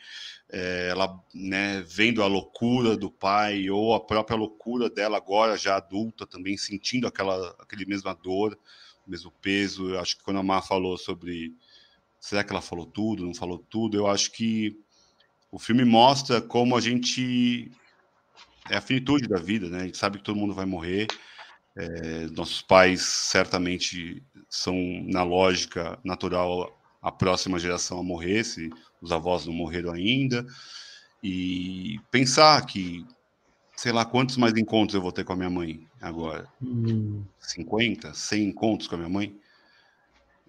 [0.51, 5.77] é, ela né, vendo a loucura do pai, ou a própria loucura dela agora, já
[5.77, 8.59] adulta, também sentindo aquela aquele mesma dor,
[9.07, 9.90] o mesmo peso.
[9.90, 11.55] Eu acho que quando a Má falou sobre
[12.20, 14.79] será que ela falou tudo, não falou tudo, eu acho que
[15.51, 17.70] o filme mostra como a gente
[18.70, 19.81] é a finitude da vida, né?
[19.81, 21.07] A gente sabe que todo mundo vai morrer
[21.78, 28.68] é, nossos pais certamente são, na lógica natural, a próxima geração a morrer, se
[29.00, 30.44] os avós não morreram ainda.
[31.22, 33.06] E pensar que,
[33.76, 36.48] sei lá, quantos mais encontros eu vou ter com a minha mãe agora?
[36.60, 37.22] Hum.
[37.38, 39.38] 50, 100 encontros com a minha mãe?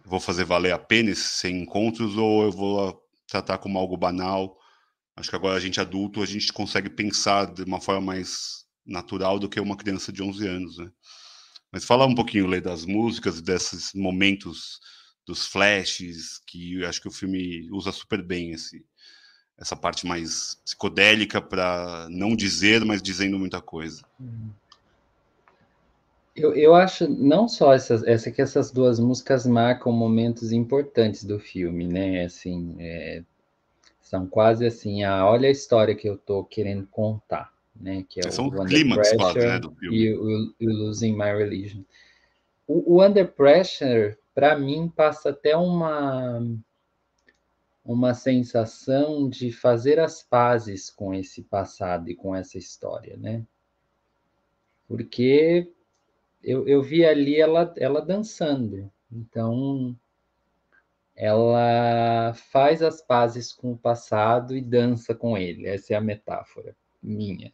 [0.03, 4.57] Vou fazer valer a pena esses 100 encontros ou eu vou tratar como algo banal?
[5.15, 9.39] Acho que agora a gente adulto, a gente consegue pensar de uma forma mais natural
[9.39, 10.91] do que uma criança de 11 anos, né?
[11.71, 14.79] Mas fala um pouquinho, Lê, das músicas, desses momentos,
[15.25, 18.83] dos flashes, que eu acho que o filme usa super bem esse,
[19.57, 24.01] essa parte mais psicodélica para não dizer, mas dizendo muita coisa.
[26.35, 31.37] Eu, eu acho não só essas, essa que essas duas músicas marcam momentos importantes do
[31.37, 32.23] filme, né?
[32.23, 33.23] Assim, é,
[34.01, 38.05] são quase assim, a, olha a história que eu estou querendo contar né?
[38.07, 39.97] Que é São o clímax quase, né, do filme.
[39.97, 41.83] E o, o Losing My Religion.
[42.67, 46.41] O, o Under Pressure, para mim, passa até uma
[47.83, 53.43] uma sensação de fazer as pazes com esse passado e com essa história, né?
[54.87, 55.71] Porque
[56.43, 59.97] eu, eu vi ali ela, ela dançando, então
[61.15, 65.65] ela faz as pazes com o passado e dança com ele.
[65.65, 67.51] Essa é a metáfora minha.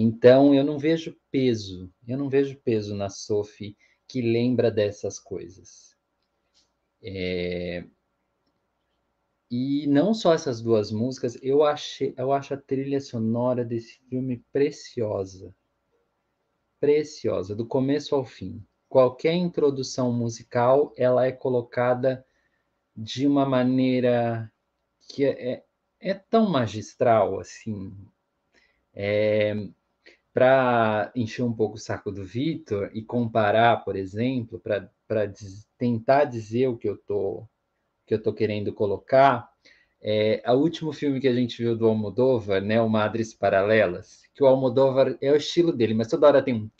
[0.00, 3.76] Então, eu não vejo peso, eu não vejo peso na Sophie
[4.06, 5.96] que lembra dessas coisas.
[7.02, 7.84] É...
[9.50, 14.44] E não só essas duas músicas, eu, achei, eu acho a trilha sonora desse filme
[14.52, 15.52] preciosa.
[16.78, 18.64] Preciosa, do começo ao fim.
[18.88, 22.24] qualquer introdução musical ela é colocada
[22.94, 24.48] de uma maneira
[25.08, 25.64] que é, é,
[25.98, 27.92] é tão magistral assim.
[28.94, 29.56] É,
[30.38, 34.88] para encher um pouco o saco do Vitor e comparar, por exemplo, para
[35.76, 37.44] tentar dizer o que eu tô
[38.06, 39.50] que eu tô querendo colocar,
[40.00, 44.42] é, o último filme que a gente viu do Almodóvar, né, o Madres Paralelas, que
[44.42, 46.70] o Almodóvar é o estilo dele, mas toda hora tem um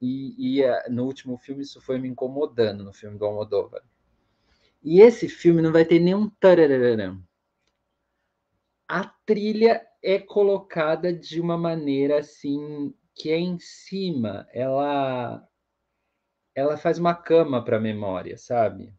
[0.00, 3.82] e, e no último filme isso foi me incomodando no filme do Almodóvar.
[4.84, 6.30] E esse filme não vai ter nenhum
[8.88, 15.48] a trilha é colocada de uma maneira assim que é em cima, ela
[16.54, 18.94] ela faz uma cama para a memória, sabe?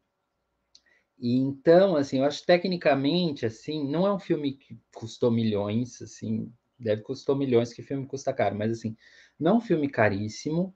[1.17, 6.51] E então, assim, eu acho tecnicamente assim, não é um filme que custou milhões, assim,
[6.77, 8.97] deve custou milhões que filme custa caro, mas assim,
[9.39, 10.75] não é um filme caríssimo,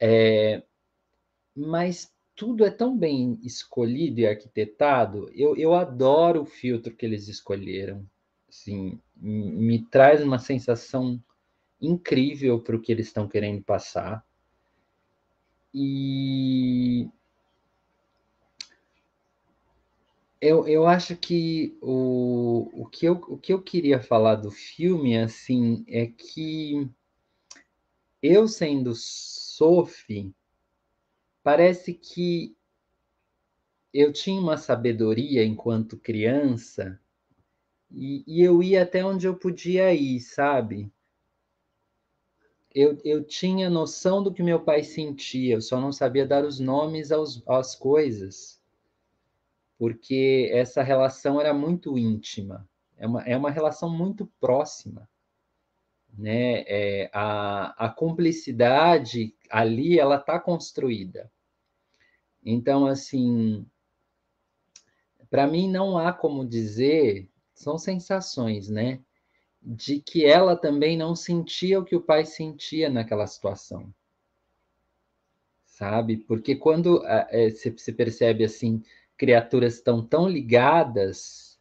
[0.00, 0.62] é,
[1.54, 5.30] mas tudo é tão bem escolhido e arquitetado.
[5.34, 8.08] Eu, eu adoro o filtro que eles escolheram.
[8.54, 11.20] Assim, me traz uma sensação
[11.80, 14.24] incrível para o que eles estão querendo passar.
[15.74, 17.10] E
[20.40, 25.18] eu, eu acho que o, o, que eu, o que eu queria falar do filme
[25.18, 26.88] assim é que
[28.22, 30.32] eu sendo Sophie,
[31.42, 32.56] parece que
[33.92, 37.00] eu tinha uma sabedoria enquanto criança
[37.96, 40.92] e, e eu ia até onde eu podia ir, sabe?
[42.74, 46.58] Eu, eu tinha noção do que meu pai sentia, eu só não sabia dar os
[46.58, 48.60] nomes aos, às coisas,
[49.78, 55.08] porque essa relação era muito íntima, é uma, é uma relação muito próxima.
[56.16, 56.64] Né?
[56.66, 61.30] É, a, a cumplicidade ali ela está construída.
[62.44, 63.66] Então, assim,
[65.30, 69.00] para mim não há como dizer são sensações, né?
[69.62, 73.94] De que ela também não sentia o que o pai sentia naquela situação.
[75.64, 76.18] Sabe?
[76.18, 78.82] Porque quando é, você percebe assim,
[79.16, 81.58] criaturas estão tão ligadas,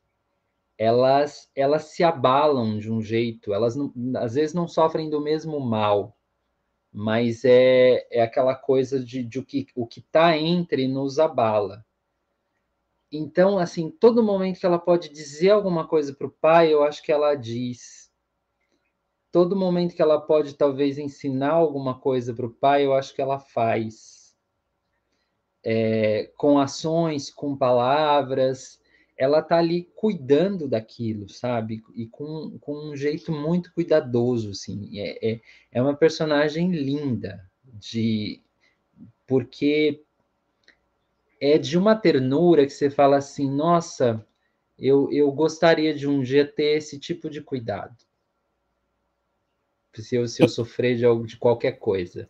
[0.78, 5.60] elas elas se abalam de um jeito, elas não, às vezes não sofrem do mesmo
[5.60, 6.18] mal,
[6.92, 11.86] mas é, é aquela coisa de, de o que o que está entre nos abala.
[13.16, 17.04] Então, assim, todo momento que ela pode dizer alguma coisa para o pai, eu acho
[17.04, 18.12] que ela diz.
[19.32, 23.22] Todo momento que ela pode, talvez, ensinar alguma coisa para o pai, eu acho que
[23.22, 24.36] ela faz.
[25.64, 28.82] É, com ações, com palavras,
[29.16, 31.84] ela está ali cuidando daquilo, sabe?
[31.94, 35.00] E com, com um jeito muito cuidadoso, assim.
[35.00, 35.42] É, é,
[35.72, 38.42] é uma personagem linda, de
[39.28, 40.04] porque
[41.44, 44.26] é de uma ternura que você fala assim, nossa,
[44.80, 47.98] eu, eu gostaria de um dia ter esse tipo de cuidado.
[49.94, 52.30] Se eu, se eu sofrer de, algo, de qualquer coisa.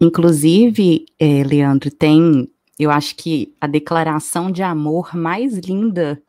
[0.00, 6.20] Inclusive, é, Leandro, tem, eu acho que a declaração de amor mais linda,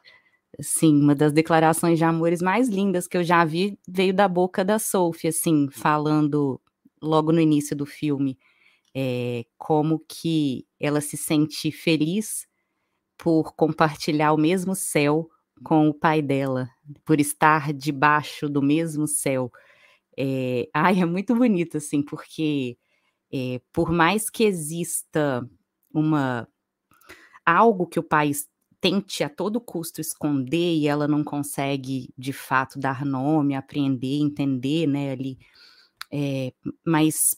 [0.59, 4.65] assim, uma das declarações de amores mais lindas que eu já vi veio da boca
[4.65, 6.59] da Sophie, assim, falando
[7.01, 8.37] logo no início do filme
[8.95, 12.47] é, como que ela se sente feliz
[13.17, 15.29] por compartilhar o mesmo céu
[15.63, 16.69] com o pai dela,
[17.05, 19.51] por estar debaixo do mesmo céu.
[20.17, 22.77] É, ai, é muito bonito, assim, porque
[23.33, 25.47] é, por mais que exista
[25.93, 26.47] uma
[27.45, 28.31] algo que o pai
[28.79, 34.87] tente a todo custo esconder e ela não consegue de fato dar nome, apreender, entender,
[34.87, 35.37] né, ali,
[36.11, 36.53] é,
[36.85, 37.37] mas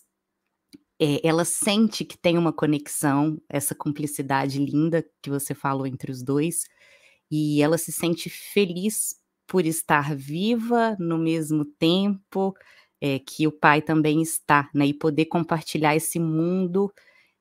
[1.00, 6.24] é, ela sente que tem uma conexão, essa cumplicidade linda que você falou entre os
[6.24, 6.64] dois,
[7.32, 9.16] e ela se sente feliz
[9.48, 12.54] por estar viva no mesmo tempo
[13.02, 14.88] é, que o pai também está, né?
[14.88, 16.94] E poder compartilhar esse mundo,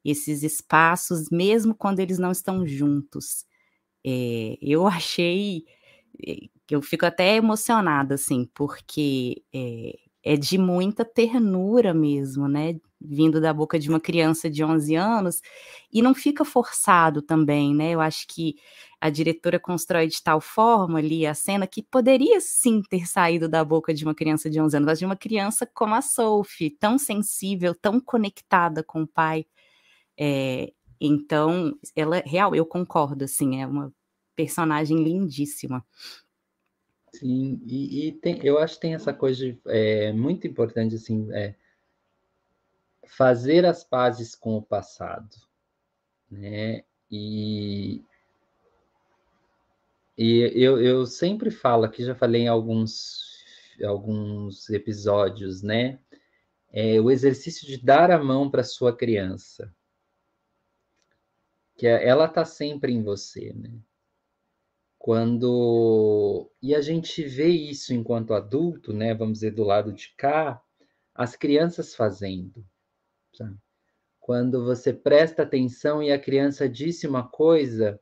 [0.05, 3.45] esses espaços, mesmo quando eles não estão juntos.
[4.05, 5.65] É, eu achei
[6.71, 9.43] eu fico até emocionada, assim, porque
[10.25, 12.77] é de muita ternura mesmo, né?
[13.01, 15.41] Vindo da boca de uma criança de 11 anos,
[15.93, 17.91] e não fica forçado também, né?
[17.93, 18.57] Eu acho que
[19.01, 23.65] a diretora constrói de tal forma ali a cena que poderia sim ter saído da
[23.65, 26.99] boca de uma criança de 11 anos, mas de uma criança como a Sophie, tão
[26.99, 29.45] sensível, tão conectada com o pai.
[30.19, 33.93] É, então, ela, real, eu concordo, assim, é uma
[34.37, 35.85] personagem lindíssima.
[37.15, 41.31] Sim, e, e tem, eu acho que tem essa coisa de, é, muito importante, assim,
[41.33, 41.55] é,
[43.07, 45.37] fazer as pazes com o passado,
[46.31, 46.85] né?
[47.11, 48.03] E,
[50.17, 53.45] e eu, eu sempre falo aqui, já falei em alguns,
[53.85, 55.99] alguns episódios, né?
[56.73, 59.75] É o exercício de dar a mão para sua criança,
[61.77, 63.71] que é, ela está sempre em você, né?
[65.03, 69.13] Quando e a gente vê isso enquanto adulto, né?
[69.13, 70.63] Vamos dizer do lado de cá,
[71.13, 72.65] as crianças fazendo,
[73.35, 73.59] sabe?
[74.21, 78.01] Quando você presta atenção e a criança disse uma coisa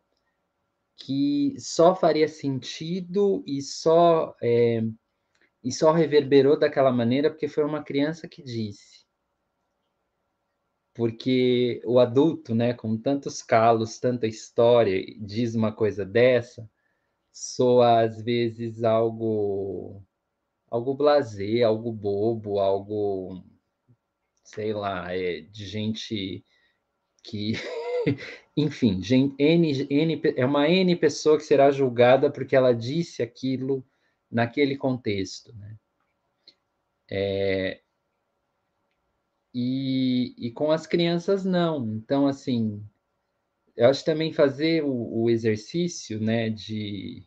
[0.94, 4.82] que só faria sentido e só é,
[5.64, 9.06] e só reverberou daquela maneira porque foi uma criança que disse.
[10.92, 16.68] Porque o adulto, né, com tantos calos, tanta história, diz uma coisa dessa,
[17.32, 20.02] soa às vezes algo
[20.70, 23.42] algo blasé, algo bobo, algo
[24.44, 26.44] sei lá, é, de gente
[27.22, 27.52] que
[28.56, 33.84] enfim, gente, N, N, é uma N pessoa que será julgada porque ela disse aquilo
[34.30, 35.76] naquele contexto, né?
[37.10, 37.80] É,
[39.54, 41.84] e, e com as crianças não.
[41.94, 42.84] Então, assim,
[43.76, 47.26] eu acho também fazer o, o exercício, né, de,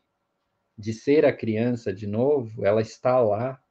[0.78, 3.62] de ser a criança de novo, ela está lá,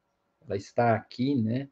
[0.41, 1.69] ela está aqui, né?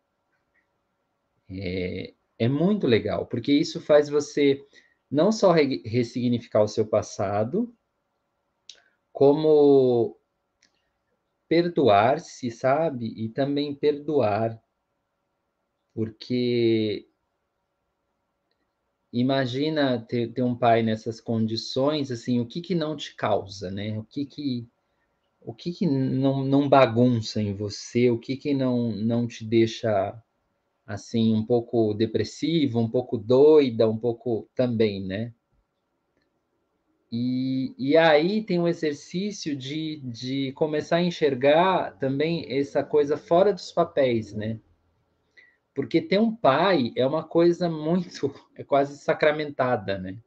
[1.50, 4.66] É, é muito legal, porque isso faz você
[5.10, 7.76] não só re ressignificar o seu passado,
[9.12, 10.18] como
[11.50, 13.14] perdoar-se, sabe?
[13.18, 14.58] E também perdoar.
[15.94, 17.11] Porque
[19.12, 23.98] imagina ter, ter um pai nessas condições, assim, o que que não te causa, né?
[23.98, 24.68] O que que
[25.42, 28.12] o que que não, não bagunça em você?
[28.12, 30.22] O que que não não te deixa
[30.86, 35.34] assim um pouco depressivo, um pouco doida, um pouco também, né?
[37.12, 43.54] E, e aí tem um exercício de, de começar a enxergar também essa coisa fora
[43.54, 44.60] dos papéis, né?
[45.74, 50.18] Porque ter um pai é uma coisa muito, é quase sacramentada, né?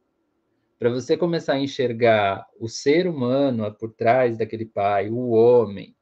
[0.77, 5.95] Para você começar a enxergar o ser humano por trás daquele pai, o homem,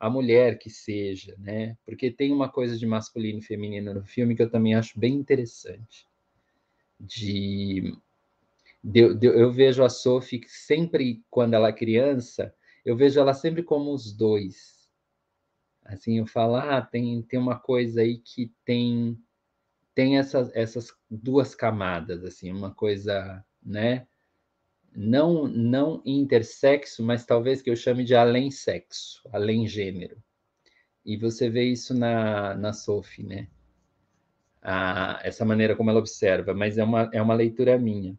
[0.00, 1.76] a mulher que seja, né?
[1.84, 5.14] Porque tem uma coisa de masculino e feminino no filme que eu também acho bem
[5.14, 6.06] interessante.
[6.98, 7.96] De
[8.88, 13.64] de, de, eu vejo a Sophie sempre, quando ela é criança, eu vejo ela sempre
[13.64, 14.75] como os dois.
[15.88, 19.18] Assim, eu falo, ah, tem, tem uma coisa aí que tem
[19.94, 24.06] tem essas, essas duas camadas, assim, uma coisa, né?
[24.94, 30.22] Não, não intersexo, mas talvez que eu chame de além sexo, além gênero.
[31.04, 33.48] E você vê isso na, na Sophie, né?
[34.60, 38.18] Ah, essa maneira como ela observa, mas é uma, é uma leitura minha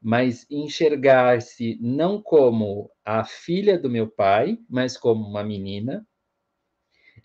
[0.00, 6.06] mas enxergar-se não como a filha do meu pai, mas como uma menina,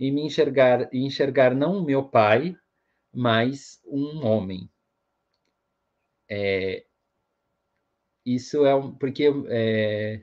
[0.01, 2.57] e me enxergar, enxergar não o meu pai,
[3.13, 4.67] mas um homem.
[6.27, 6.83] É,
[8.25, 10.21] isso é um, porque é,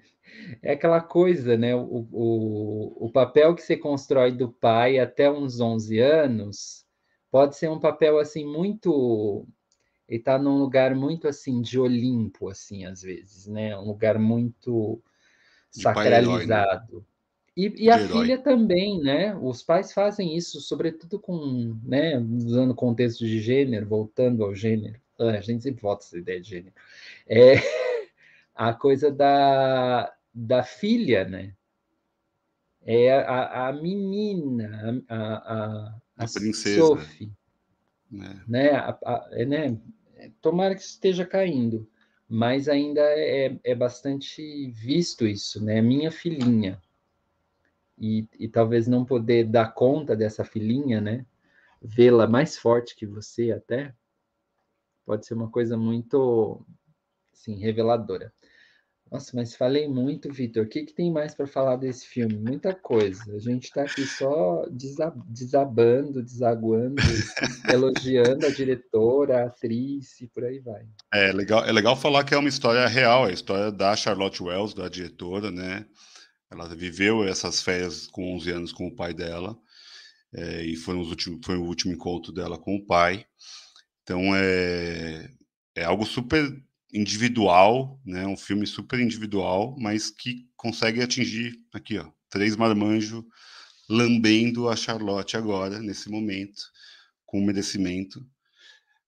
[0.60, 1.76] é aquela coisa, né?
[1.76, 6.84] O, o, o papel que você constrói do pai até uns 11 anos
[7.30, 9.46] pode ser um papel assim muito
[10.08, 13.78] ele está num lugar muito assim de Olimpo, assim, às vezes, né?
[13.78, 15.00] Um lugar muito
[15.72, 16.90] de sacralizado.
[16.90, 17.06] Herói, né?
[17.58, 18.08] E, e a herói.
[18.08, 19.36] filha também, né?
[19.36, 22.16] Os pais fazem isso, sobretudo com, né?
[22.16, 25.00] Usando contexto de gênero, voltando ao gênero.
[25.18, 26.72] Ah, a gente sempre volta essa ideia de gênero.
[27.26, 27.54] É
[28.54, 31.52] a coisa da, da filha, né?
[32.82, 35.34] É a, a menina, a, a,
[36.16, 36.80] a, a princesa.
[36.80, 37.32] Sophie,
[38.08, 38.40] né?
[38.46, 38.70] né?
[38.70, 39.76] A, a, é, né?
[40.40, 41.90] tomara que esteja caindo,
[42.28, 45.82] mas ainda é, é bastante visto isso, né?
[45.82, 46.80] Minha filhinha.
[48.00, 51.26] E, e talvez não poder dar conta dessa filhinha, né?
[51.82, 53.94] Vê-la mais forte que você até,
[55.04, 56.64] pode ser uma coisa muito,
[57.32, 58.32] assim, reveladora.
[59.10, 60.64] Nossa, mas falei muito, Vitor.
[60.64, 62.36] O que, que tem mais para falar desse filme?
[62.36, 63.34] Muita coisa.
[63.34, 66.96] A gente está aqui só desabando, desaguando,
[67.72, 70.86] elogiando a diretora, a atriz e por aí vai.
[71.12, 74.42] É legal, é legal falar que é uma história real, é a história da Charlotte
[74.42, 75.86] Wells, da diretora, né?
[76.50, 79.58] Ela viveu essas férias com 11 anos com o pai dela,
[80.32, 83.26] é, e foi, últimos, foi o último encontro dela com o pai.
[84.02, 85.30] Então é,
[85.74, 86.44] é algo super
[86.92, 88.26] individual, né?
[88.26, 93.22] Um filme super individual, mas que consegue atingir aqui, ó, três marmanjos
[93.88, 96.62] lambendo a Charlotte agora nesse momento
[97.24, 98.26] com merecimento.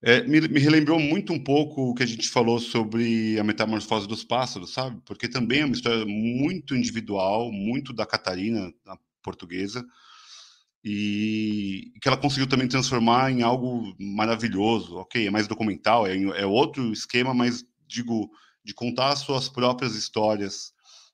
[0.03, 4.09] É, me, me, relembrou muito um pouco o que a gente falou sobre a metamorfose
[4.09, 4.99] dos pássaros, sabe?
[5.05, 8.73] Porque também é uma história muito individual, muito da Catarina,
[9.23, 9.85] portuguesa,
[10.83, 14.97] e que ela conseguiu também transformar em algo maravilhoso.
[14.97, 18.31] Ok, é mais documental, é, é outro esquema, mas digo,
[18.65, 20.73] de contar as suas próprias histórias.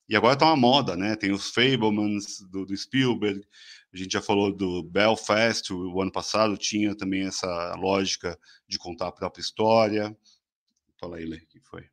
[0.09, 1.17] E agora tá uma moda, né?
[1.17, 3.43] Tem os Fablemans do, do Spielberg,
[3.97, 8.39] a gente já falou do Belfast, o ano passado tinha também essa lógica
[8.69, 10.17] de contar a própria história.
[11.01, 11.85] Fala aí, Lê, que foi?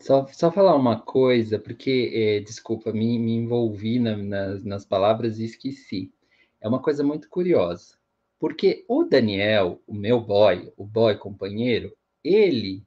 [0.00, 5.38] Só, só falar uma coisa, porque, é, desculpa, me, me envolvi na, nas, nas palavras
[5.38, 6.12] e esqueci.
[6.60, 7.96] É uma coisa muito curiosa,
[8.38, 12.82] porque o Daniel, o meu boy, o boy companheiro, ele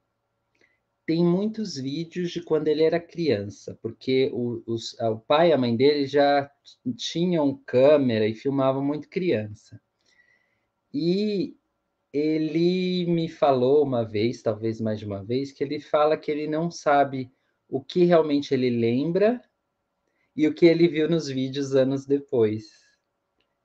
[1.08, 5.58] tem muitos vídeos de quando ele era criança, porque o, os, o pai e a
[5.58, 6.52] mãe dele já
[6.98, 9.82] tinham câmera e filmavam muito criança.
[10.94, 11.56] E
[12.12, 16.46] ele me falou uma vez, talvez mais de uma vez, que ele fala que ele
[16.46, 17.32] não sabe
[17.70, 19.42] o que realmente ele lembra
[20.36, 22.66] e o que ele viu nos vídeos anos depois.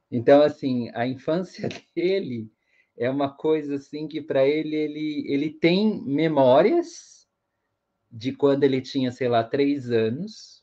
[0.09, 2.49] Então, assim, a infância dele
[2.97, 7.12] é uma coisa assim que para ele, ele ele tem memórias
[8.13, 10.63] de quando ele tinha, sei lá, três anos,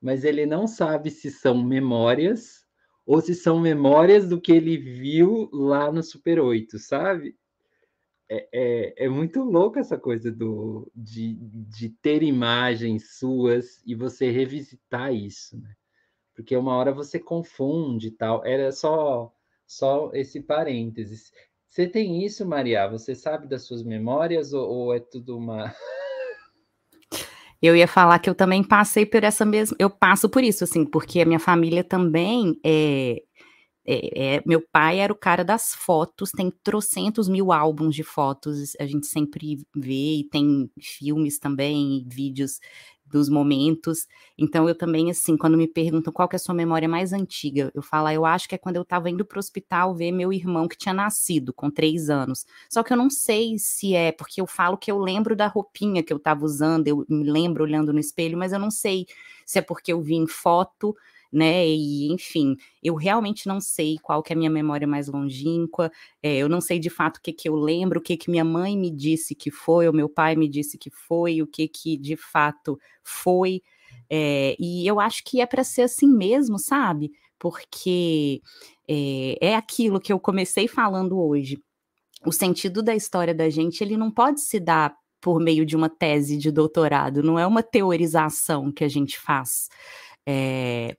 [0.00, 2.64] mas ele não sabe se são memórias
[3.06, 7.36] ou se são memórias do que ele viu lá no Super 8, sabe?
[8.28, 14.30] É, é, é muito louco essa coisa do, de, de ter imagens suas e você
[14.30, 15.74] revisitar isso, né?
[16.34, 18.44] Porque uma hora você confunde e tal.
[18.44, 19.32] Era só,
[19.66, 21.32] só esse parênteses.
[21.68, 22.88] Você tem isso, Maria?
[22.88, 25.72] Você sabe das suas memórias ou, ou é tudo uma.
[27.66, 29.74] Eu ia falar que eu também passei por essa mesma.
[29.78, 33.22] Eu passo por isso, assim, porque a minha família também é,
[33.86, 38.74] é, é, meu pai era o cara das fotos, tem trocentos mil álbuns de fotos,
[38.78, 42.60] a gente sempre vê, e tem filmes também, vídeos
[43.06, 44.06] dos momentos.
[44.36, 47.70] Então, eu também, assim, quando me perguntam qual que é a sua memória mais antiga,
[47.74, 50.10] eu falo, ah, eu acho que é quando eu estava indo para o hospital ver
[50.10, 52.44] meu irmão que tinha nascido com três anos.
[52.68, 56.02] Só que eu não sei se é, porque eu falo que eu lembro da roupinha
[56.02, 59.06] que eu estava usando, eu me lembro olhando no espelho, mas eu não sei
[59.46, 60.96] se é porque eu vi em foto
[61.34, 61.66] né?
[61.66, 65.90] E enfim, eu realmente não sei qual que é a minha memória mais longínqua,
[66.22, 68.44] é, eu não sei de fato o que, que eu lembro, o que, que minha
[68.44, 71.96] mãe me disse que foi, ou meu pai me disse que foi, o que, que
[71.96, 73.60] de fato foi.
[74.08, 77.10] É, e eu acho que é para ser assim mesmo, sabe?
[77.38, 78.40] Porque
[78.88, 81.58] é, é aquilo que eu comecei falando hoje.
[82.24, 85.88] O sentido da história da gente, ele não pode se dar por meio de uma
[85.88, 89.70] tese de doutorado, não é uma teorização que a gente faz.
[90.26, 90.94] É,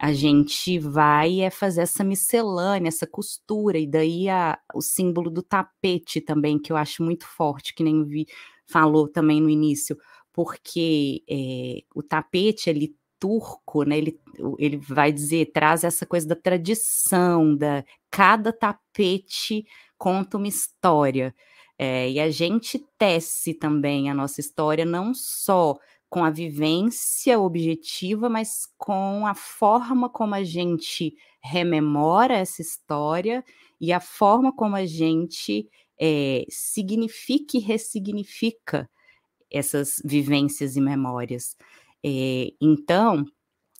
[0.00, 5.42] a gente vai é fazer essa miscelânea, essa costura, e daí a, o símbolo do
[5.42, 8.26] tapete também, que eu acho muito forte, que nem Vi
[8.66, 9.98] falou também no início,
[10.32, 14.18] porque é, o tapete, ele turco, né, ele,
[14.58, 19.66] ele vai dizer, traz essa coisa da tradição, da cada tapete
[19.98, 21.34] conta uma história,
[21.78, 25.76] é, e a gente tece também a nossa história não só
[26.10, 33.44] com a vivência objetiva, mas com a forma como a gente rememora essa história
[33.80, 38.90] e a forma como a gente é, significa e ressignifica
[39.50, 41.56] essas vivências e memórias.
[42.04, 43.24] É, então,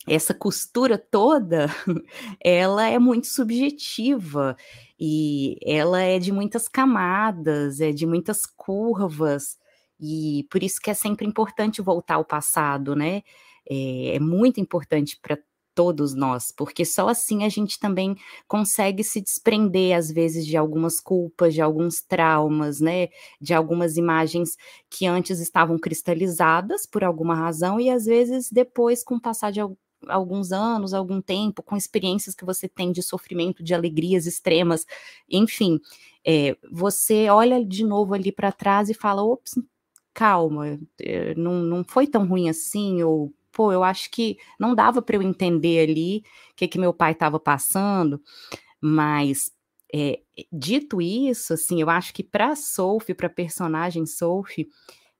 [0.06, 1.66] essa costura toda,
[2.42, 4.56] ela é muito subjetiva
[4.98, 9.58] e ela é de muitas camadas, é de muitas curvas,
[10.00, 13.22] e por isso que é sempre importante voltar ao passado, né?
[13.68, 15.38] É, é muito importante para
[15.74, 18.16] todos nós, porque só assim a gente também
[18.48, 23.08] consegue se desprender, às vezes, de algumas culpas, de alguns traumas, né?
[23.40, 24.56] De algumas imagens
[24.90, 29.60] que antes estavam cristalizadas por alguma razão, e às vezes depois, com o passar de
[30.08, 34.86] alguns anos, algum tempo, com experiências que você tem de sofrimento, de alegrias extremas,
[35.28, 35.78] enfim,
[36.26, 39.54] é, você olha de novo ali para trás e fala: ops,
[40.14, 45.02] calma, eh, não, não foi tão ruim assim, ou pô, eu acho que não dava
[45.02, 46.18] para eu entender ali
[46.52, 48.20] o que, que meu pai estava passando,
[48.80, 49.50] mas
[49.94, 50.20] é,
[50.52, 54.68] dito isso, assim, eu acho que para Sophie, para personagem Sophie,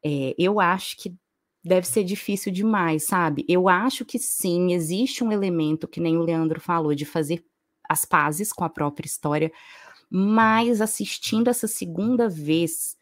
[0.05, 1.15] é, eu acho que
[1.65, 3.45] deve ser difícil demais, sabe?
[3.49, 7.45] Eu acho que sim, existe um elemento que nem o Leandro falou de fazer
[7.89, 9.53] as pazes com a própria história,
[10.11, 12.97] mas assistindo essa segunda vez,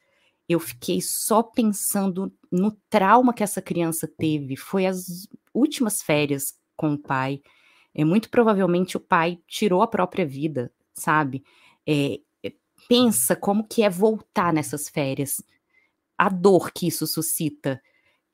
[0.48, 4.56] eu fiquei só pensando no trauma que essa criança teve.
[4.56, 7.42] Foi as últimas férias com o pai.
[7.94, 11.44] É muito provavelmente o pai tirou a própria vida, sabe?
[11.86, 12.52] É, é
[12.88, 15.42] pensa como que é voltar nessas férias,
[16.16, 17.82] a dor que isso suscita.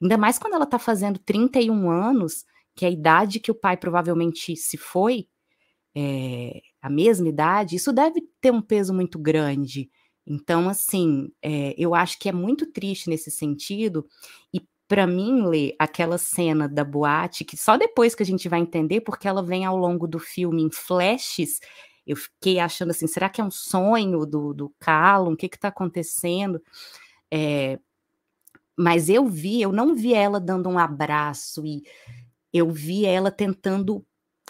[0.00, 2.44] Ainda mais quando ela está fazendo 31 anos,
[2.76, 5.28] que é a idade que o pai provavelmente se foi,
[5.96, 9.90] é, a mesma idade, isso deve ter um peso muito grande.
[10.26, 14.06] Então, assim, é, eu acho que é muito triste nesse sentido,
[14.52, 18.60] e para mim, Lê, aquela cena da boate, que só depois que a gente vai
[18.60, 21.58] entender, porque ela vem ao longo do filme em flashes,
[22.06, 25.32] eu fiquei achando assim, será que é um sonho do, do Callum?
[25.32, 26.62] O que está acontecendo?
[27.30, 27.78] É,
[28.76, 31.82] mas eu vi, eu não vi ela dando um abraço e
[32.52, 34.04] eu vi ela tentando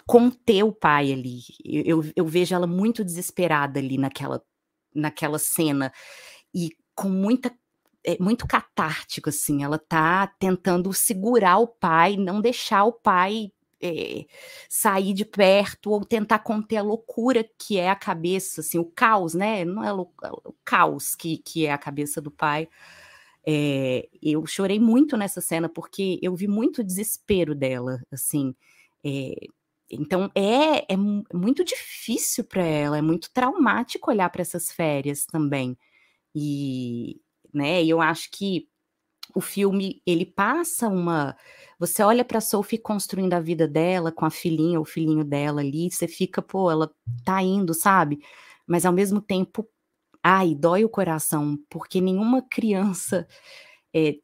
[0.05, 1.39] conter o pai ali.
[1.63, 4.43] Eu, eu, eu vejo ela muito desesperada ali naquela,
[4.95, 5.91] naquela cena
[6.53, 7.51] e com muita
[8.03, 9.63] é muito catártico assim.
[9.63, 14.25] Ela tá tentando segurar o pai, não deixar o pai é,
[14.69, 19.33] sair de perto ou tentar conter a loucura que é a cabeça, assim, o caos,
[19.33, 19.65] né?
[19.65, 22.67] Não é o, é o caos que, que é a cabeça do pai.
[23.47, 28.55] É, eu chorei muito nessa cena porque eu vi muito desespero dela, assim.
[29.95, 30.97] É, então é, é
[31.33, 35.77] muito difícil para ela, é muito traumático olhar para essas férias também.
[36.35, 37.21] E,
[37.53, 37.83] né?
[37.85, 38.67] Eu acho que
[39.35, 41.35] o filme ele passa uma
[41.79, 45.91] você olha para Sophie construindo a vida dela com a filhinha, o filhinho dela ali,
[45.91, 46.91] você fica, pô, ela
[47.25, 48.19] tá indo, sabe?
[48.67, 49.67] Mas ao mesmo tempo,
[50.23, 53.27] ai, dói o coração, porque nenhuma criança
[53.95, 54.17] é,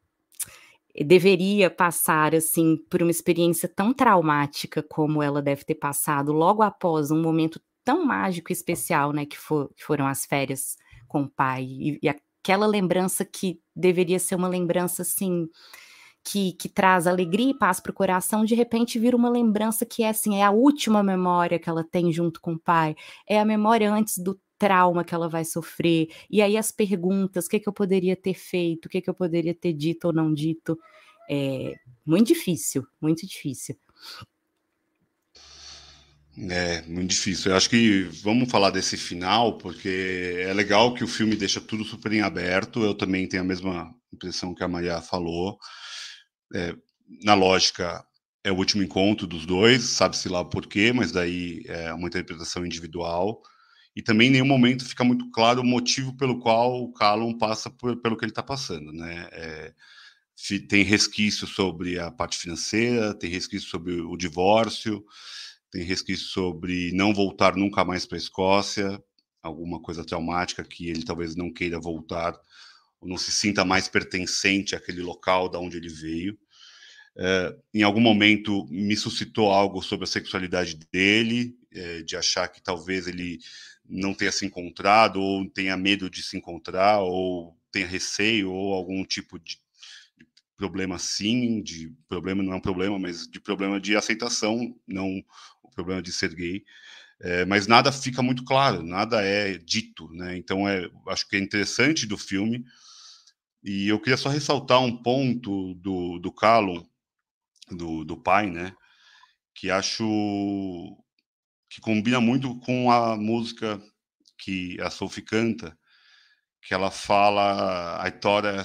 [0.96, 7.12] deveria passar assim por uma experiência tão traumática como ela deve ter passado logo após
[7.12, 10.78] um momento tão mágico e especial, né, que, for, que foram as férias
[11.08, 11.64] com o pai.
[11.64, 15.48] E, e aquela lembrança que deveria ser uma lembrança assim
[16.24, 20.04] que, que traz alegria e paz para o coração, de repente vira uma lembrança que
[20.04, 22.96] é assim, é a última memória que ela tem junto com o pai,
[23.28, 27.50] é a memória antes do trauma que ela vai sofrer, e aí as perguntas, o
[27.50, 30.32] que, que eu poderia ter feito, o que, que eu poderia ter dito ou não
[30.32, 30.78] dito,
[31.28, 31.74] é
[32.06, 33.76] muito difícil, muito difícil.
[36.38, 37.52] É, muito difícil.
[37.52, 41.84] Eu acho que vamos falar desse final, porque é legal que o filme deixa tudo
[41.84, 42.84] super em aberto.
[42.84, 45.58] Eu também tenho a mesma impressão que a Maria falou
[46.54, 46.76] é,
[47.24, 48.06] na lógica,
[48.44, 52.64] é o último encontro dos dois, sabe-se lá por quê, mas daí é uma interpretação
[52.66, 53.42] individual.
[53.96, 57.70] E também em nenhum momento fica muito claro o motivo pelo qual o Callum passa
[57.70, 59.28] por, pelo que ele está passando, né?
[59.32, 59.74] É,
[60.68, 65.06] tem resquício sobre a parte financeira, tem resquício sobre o divórcio,
[65.70, 69.02] tem resquício sobre não voltar nunca mais para a Escócia,
[69.42, 72.38] alguma coisa traumática que ele talvez não queira voltar
[73.00, 76.38] ou não se sinta mais pertencente àquele local da onde ele veio.
[77.18, 82.62] É, em algum momento me suscitou algo sobre a sexualidade dele, é, de achar que
[82.62, 83.40] talvez ele
[83.92, 89.04] não tenha se encontrado, ou tenha medo de se encontrar, ou tenha receio, ou algum
[89.04, 89.58] tipo de,
[90.18, 90.26] de
[90.58, 95.24] problema sim, de problema não é um problema, mas de problema de aceitação, não
[95.62, 96.64] o problema de ser gay.
[97.20, 100.38] É, mas nada fica muito claro, nada é dito, né?
[100.38, 102.66] Então é, acho que é interessante do filme
[103.64, 106.84] e eu queria só ressaltar um ponto do, do Callum,
[107.70, 108.74] do, do pai, né?
[109.54, 110.98] Que acho
[111.72, 113.82] que combina muito com a música
[114.38, 115.78] que a Sophie canta,
[116.62, 118.64] que ela fala I thought I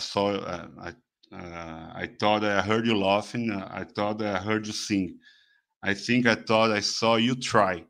[2.18, 5.20] thought I heard you laughing, I thought I heard you sing.
[5.84, 7.86] I think I thought I saw you try.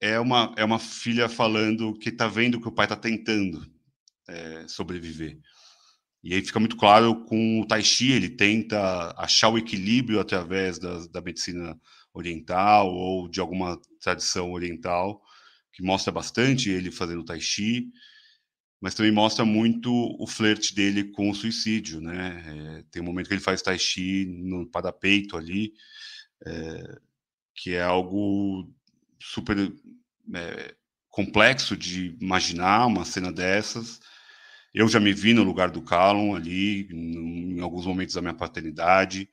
[0.00, 3.70] É uma é uma filha falando que tá vendo que o pai tá tentando
[4.28, 5.38] é, sobreviver.
[6.24, 10.78] E aí fica muito claro com o Tai Chi, ele tenta achar o equilíbrio através
[10.78, 11.78] da, da medicina
[12.18, 15.22] oriental ou de alguma tradição oriental,
[15.72, 17.88] que mostra bastante ele fazendo Tai Chi,
[18.80, 22.78] mas também mostra muito o flerte dele com o suicídio, né?
[22.80, 25.72] É, tem um momento que ele faz Tai Chi no parapeito ali,
[26.46, 26.98] é,
[27.54, 28.72] que é algo
[29.20, 29.56] super
[30.34, 30.74] é,
[31.10, 34.00] complexo de imaginar uma cena dessas,
[34.72, 39.28] eu já me vi no lugar do Callum ali, em alguns momentos da minha paternidade,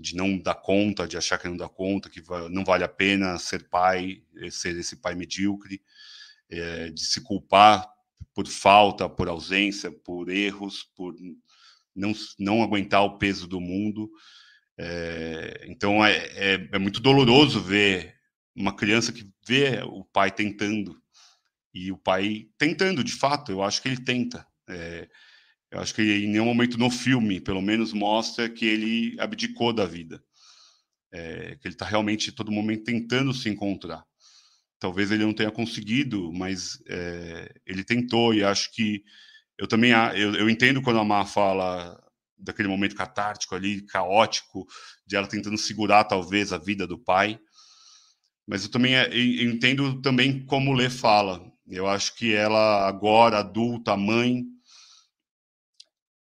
[0.00, 3.38] de não dar conta, de achar que não dá conta, que não vale a pena
[3.38, 5.82] ser pai, eh, ser esse pai medíocre,
[6.48, 7.86] é, de se culpar
[8.34, 11.14] por falta, por ausência, por erros, por
[11.94, 14.10] não, não aguentar o peso do mundo.
[14.78, 18.14] É, então é, é, é muito doloroso ver
[18.56, 20.96] uma criança que vê o pai tentando
[21.74, 23.52] e o pai tentando de fato.
[23.52, 24.46] Eu acho que ele tenta.
[25.72, 29.72] É, eu acho que em nenhum momento no filme, pelo menos, mostra que ele abdicou
[29.72, 30.22] da vida.
[31.12, 34.04] É, que ele está realmente todo momento tentando se encontrar.
[34.80, 39.02] talvez ele não tenha conseguido, mas é, ele tentou e acho que
[39.58, 41.98] eu também eu, eu entendo quando a Má fala
[42.38, 44.66] daquele momento catártico ali, caótico,
[45.06, 47.38] de ela tentando segurar talvez a vida do pai.
[48.46, 51.40] Mas eu também eu entendo também como Lê fala.
[51.68, 54.44] Eu acho que ela agora adulta, mãe,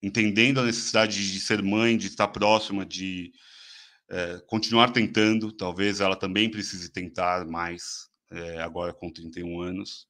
[0.04, 3.32] entendendo a necessidade de ser mãe, de estar próxima, de
[4.10, 5.50] é, continuar tentando.
[5.50, 10.06] Talvez ela também precise tentar mais é, agora com 31 anos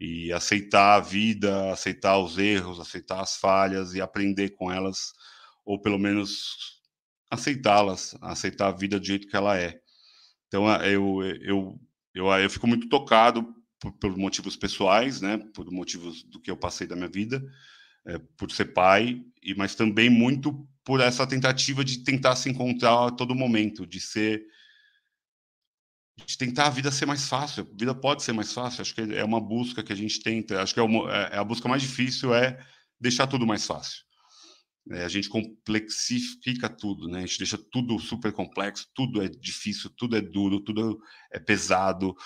[0.00, 5.12] e aceitar a vida, aceitar os erros, aceitar as falhas e aprender com elas,
[5.64, 6.80] ou pelo menos
[7.30, 9.80] aceitá-las, aceitar a vida do jeito que ela é.
[10.46, 11.80] Então eu eu
[12.14, 16.56] eu, eu fico muito tocado por, por motivos pessoais, né, por motivos do que eu
[16.56, 17.44] passei da minha vida,
[18.08, 23.08] é, por ser pai, e mas também muito por essa tentativa de tentar se encontrar
[23.08, 24.42] a todo momento, de ser
[26.26, 27.62] de tentar a vida ser mais fácil.
[27.62, 28.82] A vida pode ser mais fácil.
[28.82, 30.60] Acho que é uma busca que a gente tenta.
[30.60, 32.58] Acho que é, uma, é, é a busca mais difícil é
[33.00, 34.02] deixar tudo mais fácil.
[34.90, 37.18] É, a gente complexifica tudo, né?
[37.18, 40.98] A gente deixa tudo super complexo, tudo é difícil, tudo é duro, tudo
[41.30, 42.16] é pesado,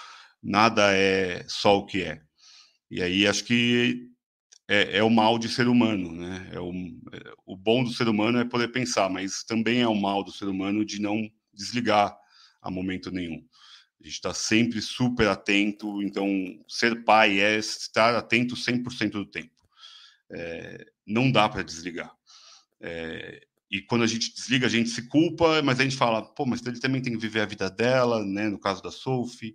[0.43, 2.22] nada é só o que é.
[2.91, 4.11] E aí acho que
[4.72, 6.48] é, é o mal de ser humano, né?
[6.50, 6.72] É o,
[7.12, 10.32] é, o bom do ser humano é poder pensar, mas também é o mal do
[10.32, 12.16] ser humano de não desligar
[12.62, 13.44] a momento nenhum.
[14.00, 16.26] A gente está sempre super atento, então
[16.66, 19.50] ser pai é estar atento 100% do tempo.
[20.30, 22.10] É, não dá para desligar.
[22.80, 26.46] É, e quando a gente desliga, a gente se culpa, mas a gente fala, pô,
[26.46, 28.48] mas ele também tem que viver a vida dela, né?
[28.48, 29.54] No caso da Sophie.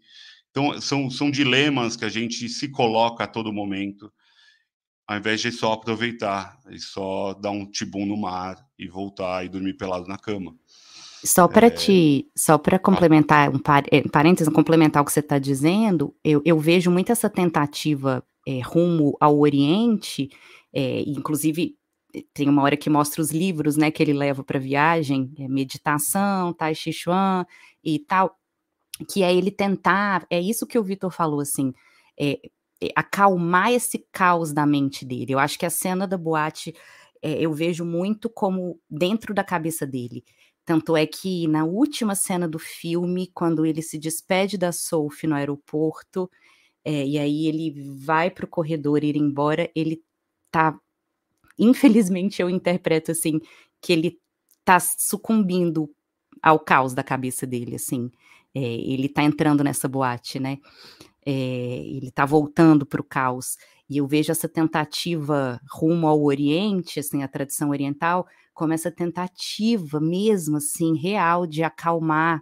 [0.51, 4.13] Então, são, são dilemas que a gente se coloca a todo momento,
[5.07, 9.49] ao invés de só aproveitar e só dar um tibum no mar e voltar e
[9.49, 10.53] dormir pelado na cama.
[11.23, 11.69] Só para é...
[11.69, 16.41] te, só para complementar um par, é, parênteses, complementar o que você está dizendo, eu,
[16.45, 20.29] eu, vejo muito essa tentativa é, rumo ao Oriente,
[20.73, 21.75] é, inclusive
[22.33, 26.53] tem uma hora que mostra os livros, né, que ele leva para viagem, é, meditação,
[26.53, 27.45] Tai Chi Chuan
[27.83, 28.37] e tal,
[29.11, 31.73] que é ele tentar, é isso que o Vitor falou, assim,
[32.19, 32.39] é,
[32.95, 35.33] acalmar esse caos da mente dele.
[35.33, 36.73] Eu acho que a cena da boate
[37.21, 40.23] eu vejo muito como dentro da cabeça dele.
[40.65, 45.35] Tanto é que na última cena do filme, quando ele se despede da Sophie no
[45.35, 46.29] aeroporto,
[46.83, 47.73] é, e aí ele
[48.05, 50.03] vai para o corredor ir embora, ele
[50.51, 50.77] tá.
[51.59, 53.39] Infelizmente, eu interpreto assim,
[53.81, 54.19] que ele
[54.65, 55.89] tá sucumbindo
[56.41, 58.11] ao caos da cabeça dele, assim.
[58.53, 60.57] É, ele tá entrando nessa boate, né?
[61.29, 63.57] É, ele tá voltando para o caos.
[63.89, 69.99] E eu vejo essa tentativa rumo ao Oriente, assim, a tradição oriental, como essa tentativa
[69.99, 72.41] mesmo, assim, real de acalmar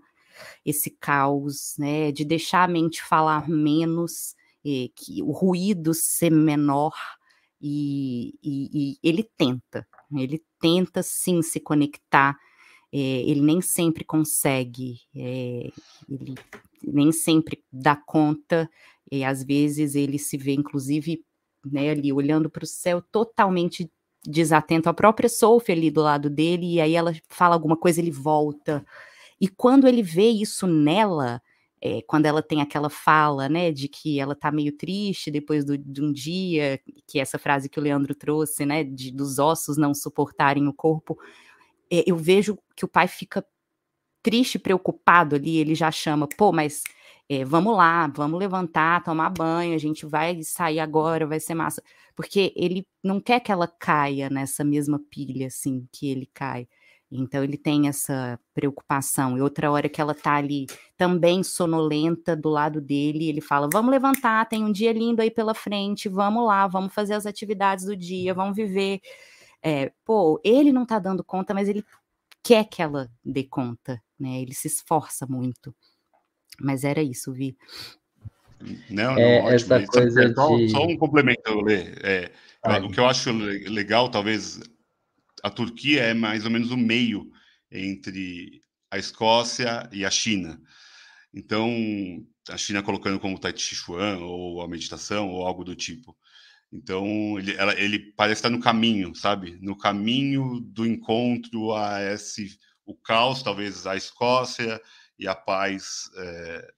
[0.66, 4.36] esse caos, né, de deixar a mente falar menos,
[4.96, 6.94] que o ruído ser menor,
[7.62, 12.36] e, e, e ele tenta, ele tenta sim se conectar,
[12.92, 15.70] é, ele nem sempre consegue, é,
[16.10, 16.36] ele
[16.84, 18.70] nem sempre dá conta,
[19.12, 21.24] e às vezes ele se vê, inclusive,
[21.66, 23.90] né, ali olhando para o céu totalmente
[24.26, 28.12] desatento, a própria Sophie ali do lado dele, e aí ela fala alguma coisa, ele
[28.12, 28.86] volta.
[29.40, 31.42] E quando ele vê isso nela,
[31.82, 35.78] é, quando ela tem aquela fala, né, de que ela tá meio triste depois do,
[35.78, 39.78] de um dia, que é essa frase que o Leandro trouxe, né, de, dos ossos
[39.78, 41.18] não suportarem o corpo,
[41.92, 43.46] é, eu vejo que o pai fica
[44.26, 46.82] triste, preocupado ali, ele já chama, pô, mas
[47.30, 51.84] é, vamos lá, vamos levantar, tomar banho, a gente vai sair agora, vai ser massa.
[52.16, 56.68] Porque ele não quer que ela caia nessa mesma pilha, assim, que ele cai.
[57.12, 59.38] Então ele tem essa preocupação.
[59.38, 60.66] E outra hora que ela tá ali
[60.98, 65.54] também sonolenta do lado dele, ele fala: "Vamos levantar, tem um dia lindo aí pela
[65.54, 69.02] frente, vamos lá, vamos fazer as atividades do dia, vamos viver".
[69.64, 71.84] É, pô, ele não tá dando conta, mas ele
[72.46, 74.40] quer que ela dê conta, né?
[74.40, 75.76] Ele se esforça muito.
[76.62, 77.58] Mas era isso, Vi.
[78.90, 79.56] Não, não é, ótimo.
[79.56, 80.70] Essa é coisa é, só, de...
[80.70, 81.82] só, um complemento, Lê.
[82.04, 82.32] É,
[82.84, 84.60] o que eu acho legal, talvez,
[85.44, 87.30] a Turquia é mais ou menos o meio
[87.72, 90.62] entre a Escócia e a China.
[91.34, 91.70] Então,
[92.50, 96.16] a China colocando como Tai Chi Chuan, ou a meditação, ou algo do tipo.
[96.76, 99.58] Então, ele, ela, ele parece estar no caminho, sabe?
[99.62, 104.80] No caminho do encontro a esse o caos, talvez a Escócia
[105.18, 106.74] e a paz é,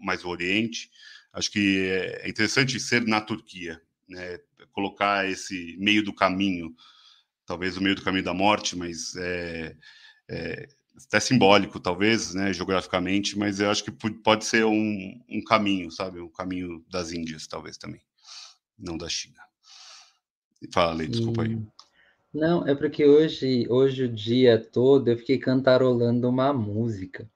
[0.00, 0.90] mais o Oriente.
[1.32, 4.38] Acho que é interessante ser na Turquia, né?
[4.72, 6.74] colocar esse meio do caminho,
[7.46, 9.76] talvez o meio do caminho da morte, mas é,
[10.28, 10.68] é,
[11.06, 16.20] até simbólico, talvez, né, geograficamente, mas eu acho que pode ser um, um caminho, sabe?
[16.20, 18.00] Um caminho das Índias, talvez também,
[18.78, 19.42] não da China.
[20.72, 21.54] Fala, Lei, desculpa aí.
[21.54, 21.66] Hum.
[22.32, 27.28] Não, é porque hoje, hoje o dia todo eu fiquei cantarolando uma música.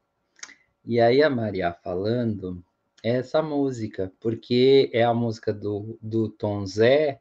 [0.84, 2.62] E aí a Maria falando
[3.03, 7.20] é essa música, porque é a música do, do Tom Zé,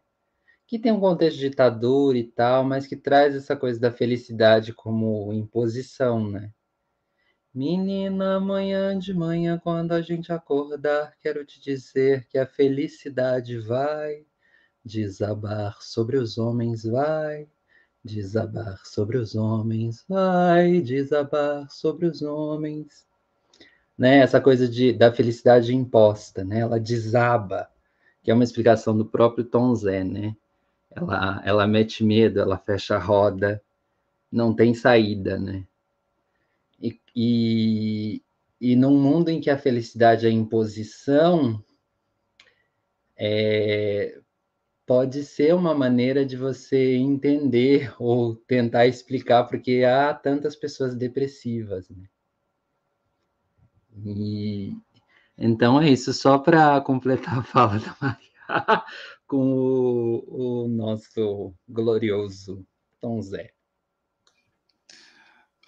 [0.67, 4.74] que tem um contexto de ditadura e tal, mas que traz essa coisa da felicidade
[4.74, 6.51] como imposição, né?
[7.54, 14.26] Menina, amanhã de manhã, quando a gente acordar, quero te dizer que a felicidade vai
[14.86, 17.49] desabar sobre os homens, vai
[18.02, 23.06] desabar sobre os homens, vai desabar sobre os homens.
[23.97, 24.20] Né?
[24.20, 26.60] Essa coisa de, da felicidade imposta, né?
[26.62, 27.70] Ela desaba,
[28.24, 30.38] que é uma explicação do próprio Tom Zé, né?
[30.89, 33.62] Ela, ela mete medo, ela fecha a roda,
[34.32, 35.66] não tem saída, né?
[36.82, 38.23] E, e,
[38.59, 41.63] e num mundo em que a felicidade é imposição,
[43.15, 44.19] é,
[44.86, 51.89] pode ser uma maneira de você entender ou tentar explicar porque há tantas pessoas depressivas.
[51.89, 52.09] Né?
[54.03, 54.75] E
[55.38, 58.21] então é isso, só para completar a fala da Maria
[59.27, 62.65] com o, o nosso glorioso
[62.99, 63.51] Tom Zé.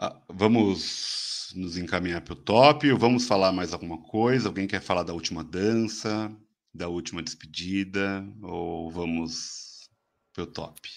[0.05, 4.49] Ah, vamos nos encaminhar para o top vamos falar mais alguma coisa?
[4.49, 6.31] Alguém quer falar da última dança?
[6.73, 9.89] da última despedida ou vamos
[10.33, 10.89] pro top?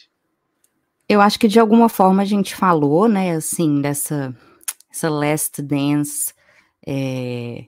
[1.08, 4.34] Eu acho que de alguma forma a gente falou, né, assim, dessa
[4.90, 6.32] essa last dance.
[6.86, 7.66] É,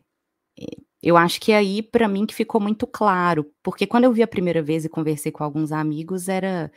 [1.03, 4.29] eu acho que aí para mim que ficou muito claro, porque quando eu vi a
[4.29, 6.73] primeira vez e conversei com alguns amigos, era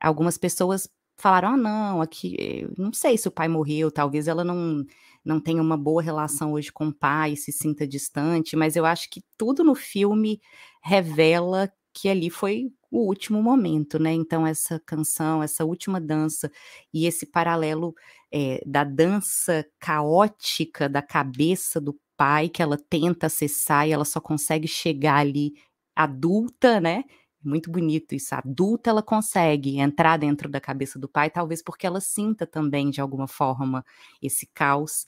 [0.00, 0.88] algumas pessoas
[1.22, 4.84] falaram: "Ah, não, aqui, não sei se o pai morreu, talvez ela não
[5.24, 9.08] não tenha uma boa relação hoje com o pai, se sinta distante", mas eu acho
[9.10, 10.40] que tudo no filme
[10.82, 14.12] revela que ali foi o último momento, né?
[14.12, 16.50] Então, essa canção, essa última dança
[16.92, 17.94] e esse paralelo
[18.32, 24.20] é, da dança caótica da cabeça do pai, que ela tenta acessar e ela só
[24.20, 25.52] consegue chegar ali
[25.94, 27.04] adulta, né?
[27.44, 28.34] Muito bonito isso.
[28.34, 33.00] adulta ela consegue entrar dentro da cabeça do pai, talvez porque ela sinta também, de
[33.00, 33.84] alguma forma,
[34.20, 35.04] esse caos.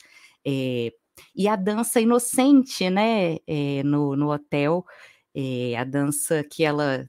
[0.47, 0.93] É,
[1.35, 3.37] e a dança inocente, né?
[3.47, 4.85] É, no, no hotel
[5.35, 7.09] é, a dança que ela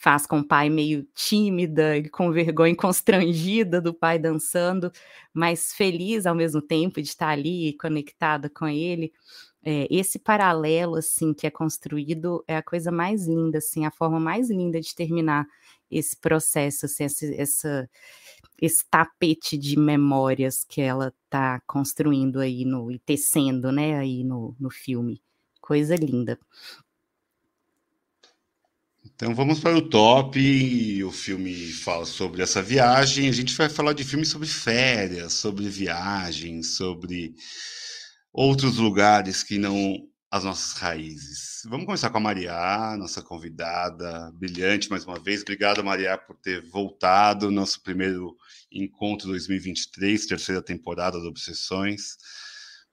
[0.00, 4.90] faz com o pai meio tímida e com vergonha constrangida do pai dançando,
[5.32, 9.12] mas feliz ao mesmo tempo de estar ali conectada com ele.
[9.68, 14.20] É, esse paralelo assim que é construído é a coisa mais linda, assim, a forma
[14.20, 15.44] mais linda de terminar
[15.90, 17.90] esse processo, assim, essa, essa
[18.62, 24.54] esse tapete de memórias que ela está construindo aí no e tecendo, né, aí no,
[24.60, 25.20] no filme.
[25.60, 26.38] Coisa linda.
[29.04, 31.02] Então vamos para o top.
[31.02, 33.28] O filme fala sobre essa viagem.
[33.28, 37.34] A gente vai falar de filmes sobre férias, sobre viagens, sobre
[38.36, 41.62] outros lugares que não as nossas raízes.
[41.64, 45.40] Vamos começar com a Maria, nossa convidada brilhante mais uma vez.
[45.40, 47.50] Obrigado, Maria, por ter voltado.
[47.50, 48.36] Nosso primeiro
[48.70, 52.18] encontro 2023, terceira temporada do Obsessões.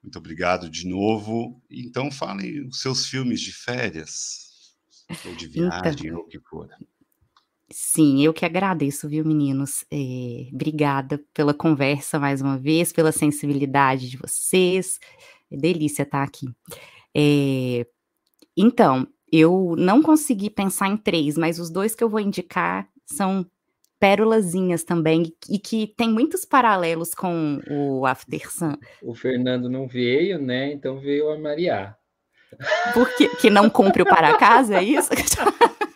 [0.02, 1.62] Muito obrigado de novo.
[1.70, 4.44] Então, falem os seus filmes de férias
[5.26, 6.70] ou de viagem, então, ou o que for.
[7.72, 9.86] Sim, eu que agradeço, viu, meninos?
[9.91, 14.99] É, obrigada pela conversa mais uma vez, pela sensibilidade de vocês.
[15.51, 16.47] É delícia estar aqui.
[17.16, 17.86] É,
[18.55, 23.45] então, eu não consegui pensar em três, mas os dois que eu vou indicar são
[23.99, 28.74] pérolazinhas também, e que tem muitos paralelos com o After Sun.
[29.01, 30.74] O Fernando não veio, né?
[30.74, 31.95] Então veio a Maria.
[32.93, 35.09] Porque que não cumpre o para casa, é isso?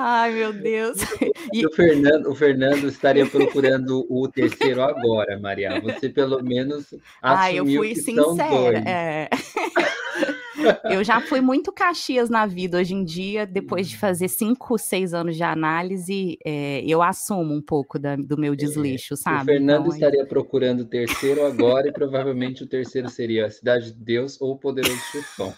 [0.00, 0.98] Ai, meu Deus.
[1.50, 1.64] E...
[1.64, 5.80] O, Fernando, o Fernando estaria procurando o terceiro agora, Maria.
[5.80, 8.78] Você pelo menos assumiu Ai, eu fui que sincera.
[8.86, 9.30] É.
[10.90, 12.78] Eu já fui muito Caxias na vida.
[12.78, 17.62] Hoje em dia, depois de fazer cinco, seis anos de análise, é, eu assumo um
[17.62, 19.42] pouco da, do meu é, desleixo, é, sabe?
[19.42, 23.92] O Fernando então, estaria procurando o terceiro agora e provavelmente o terceiro seria a Cidade
[23.92, 25.54] de Deus ou o Poderoso Chefão.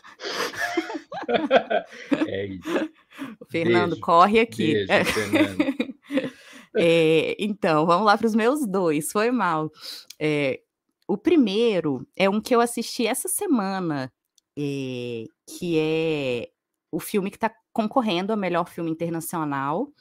[2.28, 2.90] é isso.
[3.40, 4.72] O Fernando, beijo, corre aqui.
[4.72, 5.04] Beijo, é.
[5.04, 5.90] Fernando.
[6.76, 9.10] É, então, vamos lá para os meus dois.
[9.10, 9.72] Foi mal.
[10.20, 10.60] É,
[11.08, 14.12] o primeiro é um que eu assisti essa semana,
[14.56, 16.48] é, que é
[16.92, 19.92] o filme que está concorrendo a melhor filme internacional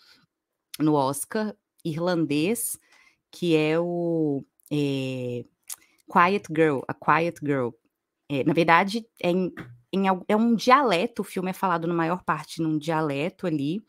[0.80, 2.78] no Oscar irlandês,
[3.32, 5.44] que é o é,
[6.12, 7.70] Quiet Girl, A Quiet Girl.
[8.30, 9.52] É, na verdade, é, em,
[9.92, 13.82] em, é um dialeto, o filme é falado na maior parte num dialeto ali,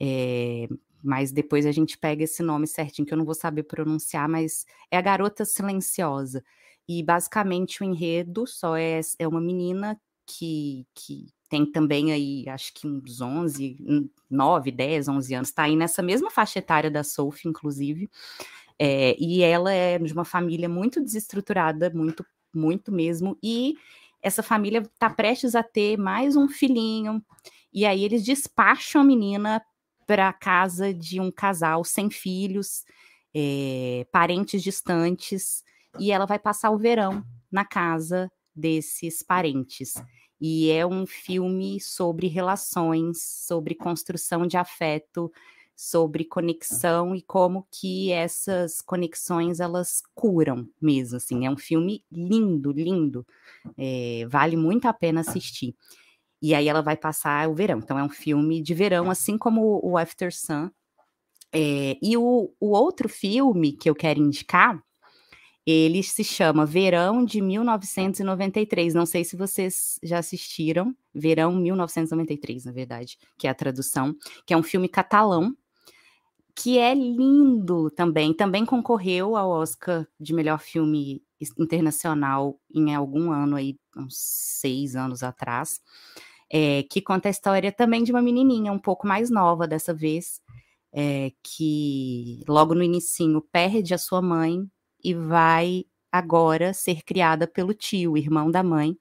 [0.00, 0.68] é,
[1.02, 4.64] mas depois a gente pega esse nome certinho, que eu não vou saber pronunciar, mas
[4.90, 6.42] é a Garota Silenciosa.
[6.88, 12.72] E basicamente o enredo só é, é uma menina que, que tem também aí, acho
[12.74, 17.48] que uns 11, 9, 10, 11 anos, está aí nessa mesma faixa etária da Sophie,
[17.48, 18.10] inclusive,
[18.78, 23.76] é, e ela é de uma família muito desestruturada, muito, muito mesmo, e
[24.24, 27.22] essa família está prestes a ter mais um filhinho,
[27.70, 29.62] e aí eles despacham a menina
[30.06, 32.84] para a casa de um casal sem filhos,
[33.34, 35.62] é, parentes distantes,
[36.00, 37.22] e ela vai passar o verão
[37.52, 39.92] na casa desses parentes.
[40.40, 45.30] E é um filme sobre relações, sobre construção de afeto,
[45.76, 52.72] sobre conexão e como que essas conexões elas curam mesmo, assim, é um filme lindo,
[52.72, 53.26] lindo,
[53.76, 55.74] é, vale muito a pena assistir.
[56.40, 59.80] E aí ela vai passar o verão, então é um filme de verão, assim como
[59.82, 60.70] o After Sun.
[61.52, 64.82] É, e o, o outro filme que eu quero indicar
[65.66, 68.92] ele se chama Verão de 1993.
[68.92, 70.94] Não sei se vocês já assistiram.
[71.14, 74.14] Verão 1993, na verdade, que é a tradução,
[74.46, 75.56] que é um filme catalão,
[76.54, 78.32] que é lindo também.
[78.32, 81.22] Também concorreu ao Oscar de melhor filme
[81.58, 85.80] internacional em algum ano aí, uns seis anos atrás.
[86.50, 90.40] É, que conta a história também de uma menininha um pouco mais nova dessa vez,
[90.92, 94.64] é, que logo no inicinho perde a sua mãe
[95.02, 98.96] e vai agora ser criada pelo tio, irmão da mãe,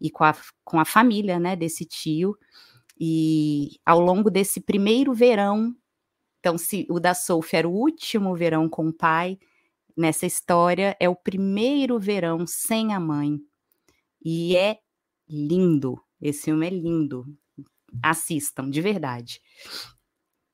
[0.00, 0.34] e com a,
[0.64, 2.36] com a família né, desse tio.
[2.98, 5.74] E ao longo desse primeiro verão,
[6.40, 9.38] então, se o da Sophie era o último verão com o pai,
[9.96, 13.38] nessa história é o primeiro verão sem a mãe.
[14.24, 14.78] E é
[15.28, 16.00] lindo.
[16.20, 17.26] Esse filme é lindo.
[18.02, 19.40] Assistam, de verdade.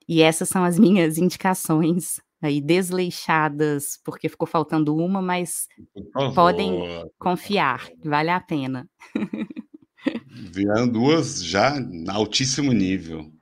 [0.09, 5.69] E essas são as minhas indicações aí desleixadas, porque ficou faltando uma, mas
[6.35, 6.81] podem
[7.19, 8.89] confiar, vale a pena.
[10.27, 11.75] Vieram duas já
[12.09, 13.33] altíssimo nível.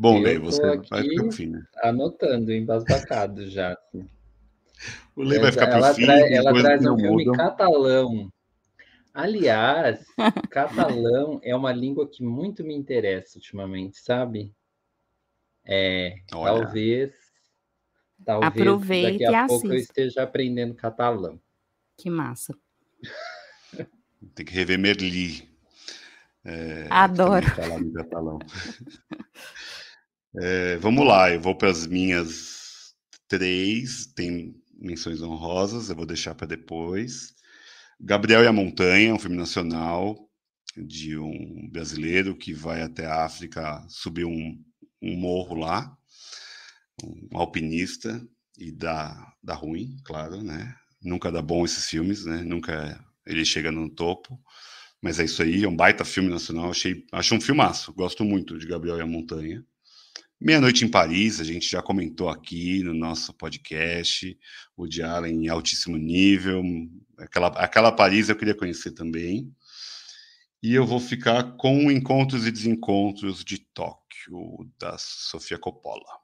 [0.00, 1.62] Bom, Lei, você vai ficar pro fim, né?
[1.82, 3.76] Anotando, embasbacado já.
[5.14, 6.06] O Lei vai ficar pro ela fim.
[6.06, 7.34] Trai, ela traz um filme mudam.
[7.34, 8.32] catalão.
[9.12, 10.02] Aliás,
[10.48, 14.54] catalão é uma língua que muito me interessa ultimamente, sabe?
[15.66, 16.62] É, Olha.
[16.62, 17.12] talvez
[18.24, 19.74] Talvez Aproveite daqui a e pouco assista.
[19.74, 21.38] eu esteja aprendendo catalão.
[21.98, 22.54] Que massa.
[24.34, 25.46] Tem que rever Merli.
[26.42, 27.46] É, Adoro.
[27.94, 28.38] catalão.
[30.38, 32.94] É, vamos lá, eu vou para as minhas
[33.28, 34.06] três.
[34.14, 37.34] Tem menções honrosas, eu vou deixar para depois.
[38.00, 40.16] Gabriel e a Montanha, um filme nacional
[40.76, 44.58] de um brasileiro que vai até a África subir um,
[45.02, 45.96] um morro lá
[47.04, 48.20] um alpinista
[48.58, 50.74] e dá, dá ruim, claro, né?
[51.02, 52.42] Nunca dá bom esses filmes, né?
[52.42, 54.38] Nunca ele chega no topo.
[55.02, 56.70] Mas é isso aí, é um baita filme nacional.
[56.70, 57.92] Achei, acho um filmaço.
[57.94, 59.64] Gosto muito de Gabriel e a Montanha.
[60.40, 64.38] Meia-Noite em Paris, a gente já comentou aqui no nosso podcast.
[64.74, 66.62] O de Allen em altíssimo nível.
[67.18, 69.54] Aquela, aquela Paris eu queria conhecer também.
[70.62, 76.18] E eu vou ficar com Encontros e Desencontros de Tóquio, da Sofia Coppola.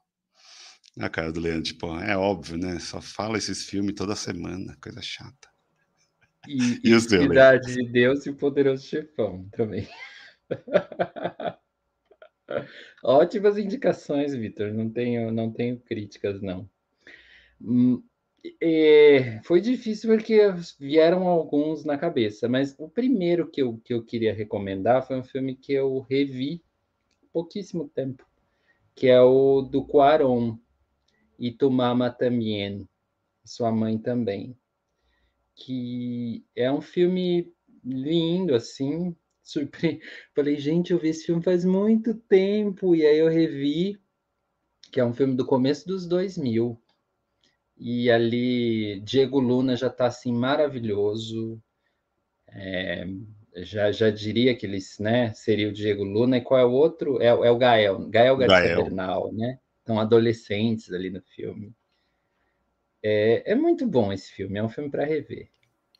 [0.99, 2.79] A cara do Leandro, tipo, é óbvio, né?
[2.79, 5.47] Só fala esses filmes toda semana, coisa chata.
[6.47, 9.87] E, e, e Cidade de Deus e o Poderoso Chefão também.
[13.03, 14.73] Ótimas indicações, Vitor.
[14.73, 16.69] Não tenho, não tenho críticas, não.
[17.61, 18.03] Hum,
[18.61, 20.39] é, foi difícil porque
[20.79, 25.23] vieram alguns na cabeça, mas o primeiro que eu, que eu queria recomendar foi um
[25.23, 26.63] filme que eu revi
[27.33, 28.25] pouquíssimo tempo,
[28.95, 30.57] que é o do Quaron,
[31.37, 32.87] e tu também,
[33.45, 34.57] sua mãe também,
[35.55, 37.51] que é um filme
[37.83, 39.15] lindo, assim,
[39.47, 40.01] surpre...
[40.35, 43.99] Falei, gente, eu vi esse filme faz muito tempo, e aí eu revi,
[44.91, 46.79] que é um filme do começo dos 2000,
[47.77, 51.61] e ali Diego Luna já está assim maravilhoso,
[52.49, 53.07] é,
[53.57, 57.21] já, já diria que ele né, seria o Diego Luna, e qual é o outro?
[57.21, 58.83] É, é o Gael, Gael Garcia Gael.
[58.83, 59.59] Bernal, né?
[59.85, 61.73] São adolescentes ali no filme.
[63.01, 65.49] É, é muito bom esse filme, é um filme para rever.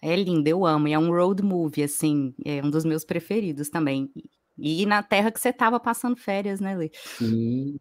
[0.02, 0.88] É lindo, eu amo.
[0.88, 4.12] E é um road movie, assim, é um dos meus preferidos também.
[4.58, 6.92] E na terra que você estava passando férias, né, Lê?
[6.94, 7.78] Sim.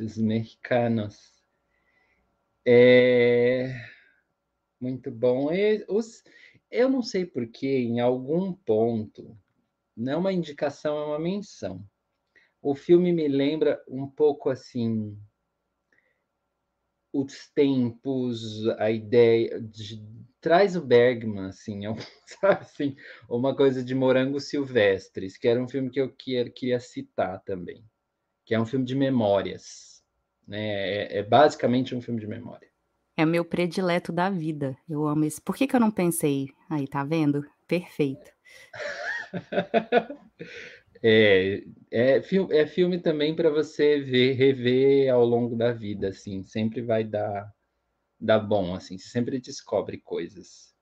[0.00, 1.32] Os mexicanos.
[2.64, 3.74] É...
[4.80, 5.52] Muito bom.
[5.52, 6.22] E os,
[6.70, 9.36] eu não sei porque, em algum ponto,
[9.96, 11.84] não é uma indicação, é uma menção.
[12.60, 15.16] O filme me lembra um pouco assim
[17.14, 20.02] os tempos, a ideia de,
[20.40, 21.94] traz o Bergman, assim, é um,
[22.26, 22.96] sabe, assim,
[23.28, 27.84] uma coisa de Morangos Silvestres, que era um filme que eu queria, queria citar também,
[28.44, 30.02] que é um filme de memórias,
[30.46, 31.04] né?
[31.04, 32.68] É, é basicamente um filme de memória.
[33.16, 34.76] É meu predileto da vida.
[34.88, 35.40] Eu amo esse.
[35.40, 36.48] Por que, que eu não pensei?
[36.68, 37.46] Aí, tá vendo?
[37.68, 38.28] Perfeito.
[41.06, 46.42] é, é, filme, é filme também para você ver, rever ao longo da vida, assim.
[46.42, 47.52] Sempre vai dar,
[48.18, 48.96] dar bom, assim.
[48.96, 50.72] Sempre descobre coisas.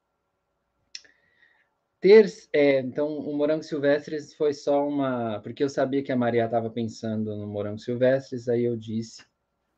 [2.00, 5.40] Ter, é, então, o Morango Silvestres foi só uma...
[5.40, 9.24] Porque eu sabia que a Maria estava pensando no Morango Silvestres, aí eu disse...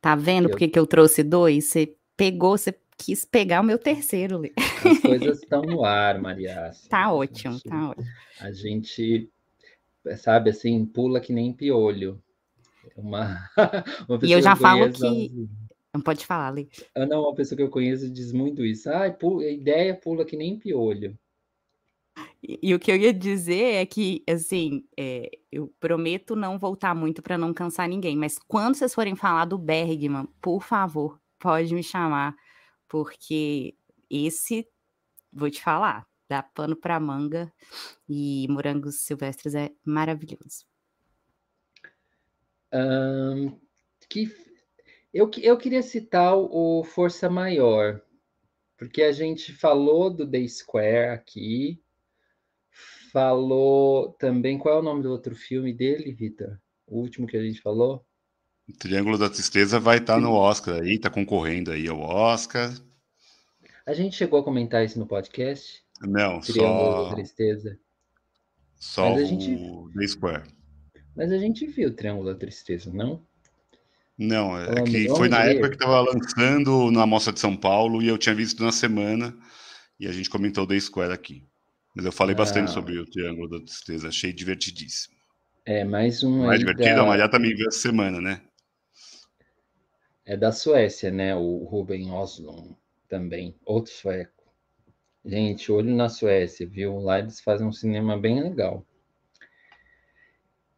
[0.02, 1.64] Tá vendo por que eu trouxe dois?
[1.64, 4.42] Você pegou, você quis pegar o meu terceiro.
[4.84, 6.66] As coisas estão no ar, Maria.
[6.66, 8.06] Assim, tá ótimo, gente, tá ótimo.
[8.40, 9.32] A gente,
[10.16, 12.22] sabe, assim, pula que nem piolho.
[12.96, 13.48] Uma,
[14.08, 15.48] uma e eu já falo que.
[15.92, 16.66] Não pode falar, Lê.
[16.94, 18.90] Ah, não, uma pessoa que eu conheço diz muito isso.
[18.90, 21.16] Ah, a ideia pula que nem piolho.
[22.42, 26.94] E, e, o que eu ia dizer é que, assim, é, eu prometo não voltar
[26.94, 31.74] muito para não cansar ninguém, mas quando vocês forem falar do Bergman, por favor, pode
[31.74, 32.36] me chamar,
[32.88, 33.74] porque
[34.10, 34.66] esse,
[35.32, 37.52] vou te falar, dá pano para manga
[38.08, 40.64] e morangos silvestres é maravilhoso.
[42.72, 43.58] Um,
[44.08, 44.34] que,
[45.12, 48.02] eu, eu queria citar o Força Maior,
[48.76, 51.80] porque a gente falou do The Square aqui,
[53.12, 54.58] falou também.
[54.58, 56.58] Qual é o nome do outro filme dele, Vitor?
[56.86, 58.04] O último que a gente falou?
[58.68, 62.74] O Triângulo da Tristeza vai estar tá no Oscar aí, está concorrendo aí ao Oscar.
[63.86, 65.83] A gente chegou a comentar isso no podcast?
[66.02, 67.14] Não, Triângulo só.
[67.14, 67.78] Tristeza.
[68.76, 69.54] Só Mas a gente...
[69.54, 70.42] o The Square.
[71.16, 73.24] Mas a gente viu o Triângulo da Tristeza, não?
[74.16, 78.06] Não, é que foi na época que estava lançando na Mostra de São Paulo e
[78.06, 79.36] eu tinha visto na semana
[79.98, 81.44] e a gente comentou o The Square aqui.
[81.94, 82.38] Mas eu falei ah.
[82.38, 85.14] bastante sobre o Triângulo da Tristeza, achei divertidíssimo.
[85.64, 86.46] É, mais um.
[86.46, 87.02] Mais divertido, da...
[87.02, 88.40] a Maria também viu essa semana, né?
[90.26, 91.34] É da Suécia, né?
[91.34, 92.76] O Ruben Oslund
[93.08, 94.43] também, outro sueco.
[95.24, 96.98] Gente, olho na Suécia, viu?
[96.98, 98.86] Lá eles fazem um cinema bem legal.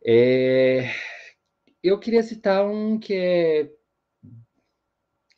[0.05, 0.91] É...
[1.83, 3.73] Eu queria citar um que é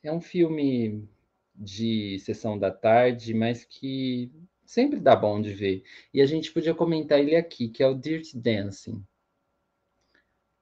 [0.02, 1.08] é um filme
[1.54, 4.30] de sessão da tarde, mas que
[4.64, 5.82] sempre dá bom de ver.
[6.14, 9.04] E a gente podia comentar ele aqui, que é o Dirty Dancing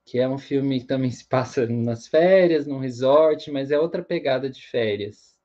[0.06, 4.02] que é um filme que também se passa nas férias, num resort, mas é outra
[4.02, 5.36] pegada de férias.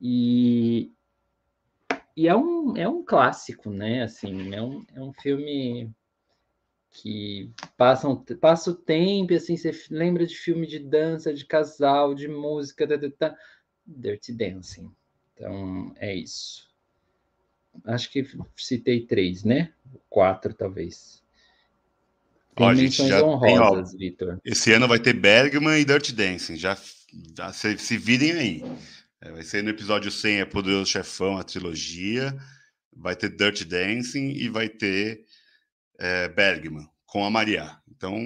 [0.00, 0.92] E,
[2.16, 4.02] e é, um, é um clássico, né?
[4.02, 5.90] Assim, é um, é um filme
[6.90, 12.14] que passa, um, passa o tempo, assim, você lembra de filme de dança, de casal,
[12.14, 13.36] de música, tá, tá, tá.
[13.86, 14.90] Dirty Dancing.
[15.34, 16.66] Então, é isso.
[17.84, 18.26] Acho que
[18.56, 19.72] citei três, né?
[20.08, 21.22] Quatro, talvez.
[22.56, 24.40] Tem ó, gente já honrosas, Vitor.
[24.42, 26.56] Esse ano vai ter Bergman e Dirty Dancing.
[26.56, 26.76] Já,
[27.36, 28.64] já se, se virem aí.
[29.26, 32.36] É, vai ser no episódio 100 é Poderoso Chefão, a trilogia.
[32.92, 35.24] Vai ter Dirty Dancing e vai ter
[35.98, 37.76] é, Bergman com a Maria.
[37.88, 38.16] Então,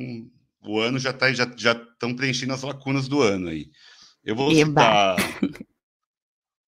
[0.63, 3.71] o ano já já já estão preenchendo as lacunas do ano aí.
[4.23, 5.17] Eu vou Eba.
[5.17, 5.17] citar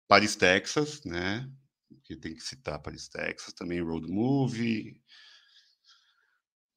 [0.07, 1.49] Paris, Texas, né?
[2.03, 5.01] Que tem que citar Paris, Texas, também Road Movie,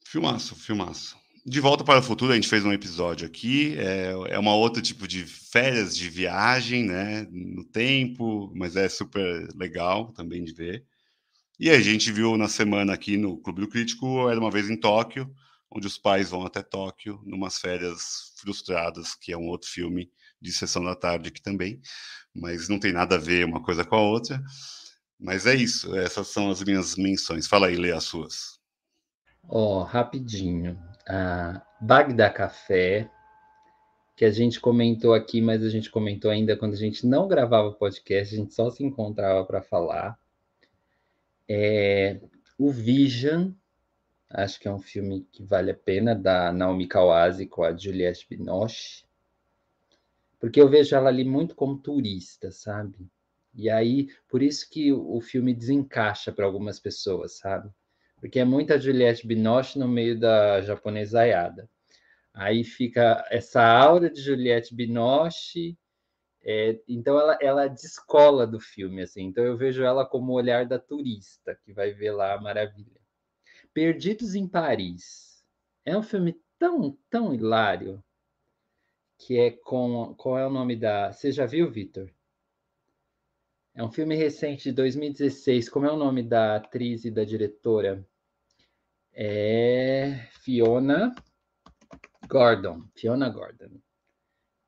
[0.07, 1.17] Filmaço, filmaço.
[1.47, 3.77] De Volta para o Futuro, a gente fez um episódio aqui.
[3.79, 7.29] É, é uma outra tipo de férias de viagem, né?
[7.31, 10.87] No tempo, mas é super legal também de ver.
[11.61, 14.77] E a gente viu na semana aqui no Clube do Crítico, era uma vez em
[14.77, 15.31] Tóquio,
[15.71, 20.11] onde os pais vão até Tóquio, numas férias frustradas, que é um outro filme
[20.41, 21.81] de sessão da tarde aqui também,
[22.35, 24.43] mas não tem nada a ver uma coisa com a outra.
[25.21, 27.47] Mas é isso, essas são as minhas menções.
[27.47, 28.59] Fala aí, lê as suas.
[29.49, 30.79] Ó, rapidinho.
[31.07, 33.11] A Bagdá Café,
[34.17, 37.73] que a gente comentou aqui, mas a gente comentou ainda quando a gente não gravava
[37.73, 40.19] podcast, a gente só se encontrava para falar.
[41.49, 42.21] É,
[42.57, 43.51] o Vision,
[44.31, 48.27] acho que é um filme que vale a pena, da Naomi Kawase com a Juliette
[48.29, 49.05] Binoche,
[50.39, 53.11] porque eu vejo ela ali muito como turista, sabe?
[53.55, 57.71] E aí, por isso que o filme desencaixa para algumas pessoas, sabe?
[58.25, 61.69] Porque é muita Juliette Binoche no meio da japonesaiada.
[62.33, 65.77] Aí fica essa aura de Juliette Binoche
[66.43, 69.25] É, então ela, ela descola do filme, assim.
[69.25, 72.99] Então eu vejo ela como o olhar da turista que vai ver lá a maravilha.
[73.75, 75.45] Perdidos em Paris.
[75.85, 78.03] É um filme tão, tão hilário
[79.19, 80.15] que é com.
[80.17, 81.13] Qual é o nome da.
[81.13, 82.11] Você já viu, Vitor?
[83.75, 85.69] É um filme recente de 2016.
[85.69, 88.03] Como é o nome da atriz e da diretora?
[89.15, 91.15] É Fiona
[92.29, 92.85] Gordon.
[92.97, 93.81] Fiona Gordon.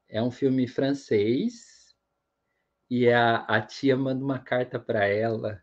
[0.08, 1.96] É um filme francês
[2.88, 5.60] e a, a tia manda uma carta para ela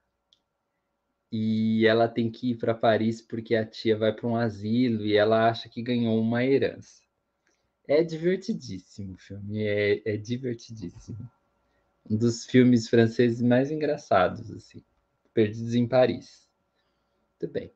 [1.31, 5.15] e ela tem que ir para Paris porque a tia vai para um asilo e
[5.15, 7.01] ela acha que ganhou uma herança.
[7.87, 11.29] É divertidíssimo o filme, é, é divertidíssimo.
[12.09, 14.83] Um dos filmes franceses mais engraçados, assim.
[15.33, 16.49] Perdidos em Paris.
[17.39, 17.71] Muito bem.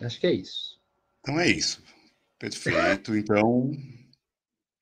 [0.00, 0.80] Acho que é isso.
[1.20, 1.82] Então é isso.
[2.38, 3.16] Perfeito.
[3.16, 3.72] Então,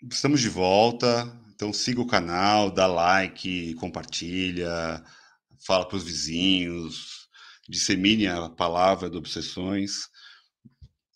[0.02, 5.02] Estamos de volta, então siga o canal, dá like, compartilha,
[5.66, 7.28] fala para os vizinhos,
[7.68, 10.08] dissemine a palavra do Obsessões.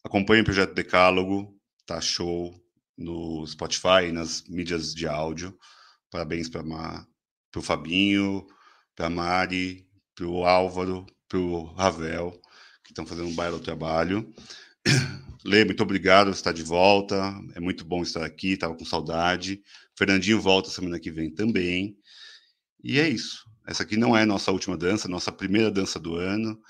[0.02, 1.54] Acompanhe o Projeto Decálogo,
[1.86, 2.52] tá show
[2.96, 5.56] no Spotify e nas mídias de áudio.
[6.10, 6.64] Parabéns para
[7.54, 8.46] o Fabinho,
[8.96, 12.40] para a Mari, para o Álvaro, para o Ravel,
[12.90, 14.28] que estão fazendo um baile trabalho.
[15.44, 17.16] Lê, muito obrigado por estar de volta.
[17.54, 19.62] É muito bom estar aqui, estava com saudade.
[19.96, 21.96] Fernandinho volta semana que vem também.
[22.82, 23.48] E é isso.
[23.66, 26.60] Essa aqui não é nossa última dança, nossa primeira dança do ano.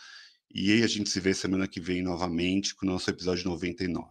[0.53, 4.07] E aí a gente se vê semana que vem novamente com o nosso episódio 99.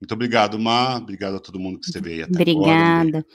[0.00, 0.96] Muito obrigado, Má.
[0.96, 3.18] Obrigado a todo mundo que esteve aí até Obrigada.
[3.18, 3.26] Agora.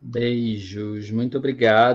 [0.00, 1.92] Beijos, muito obrigado.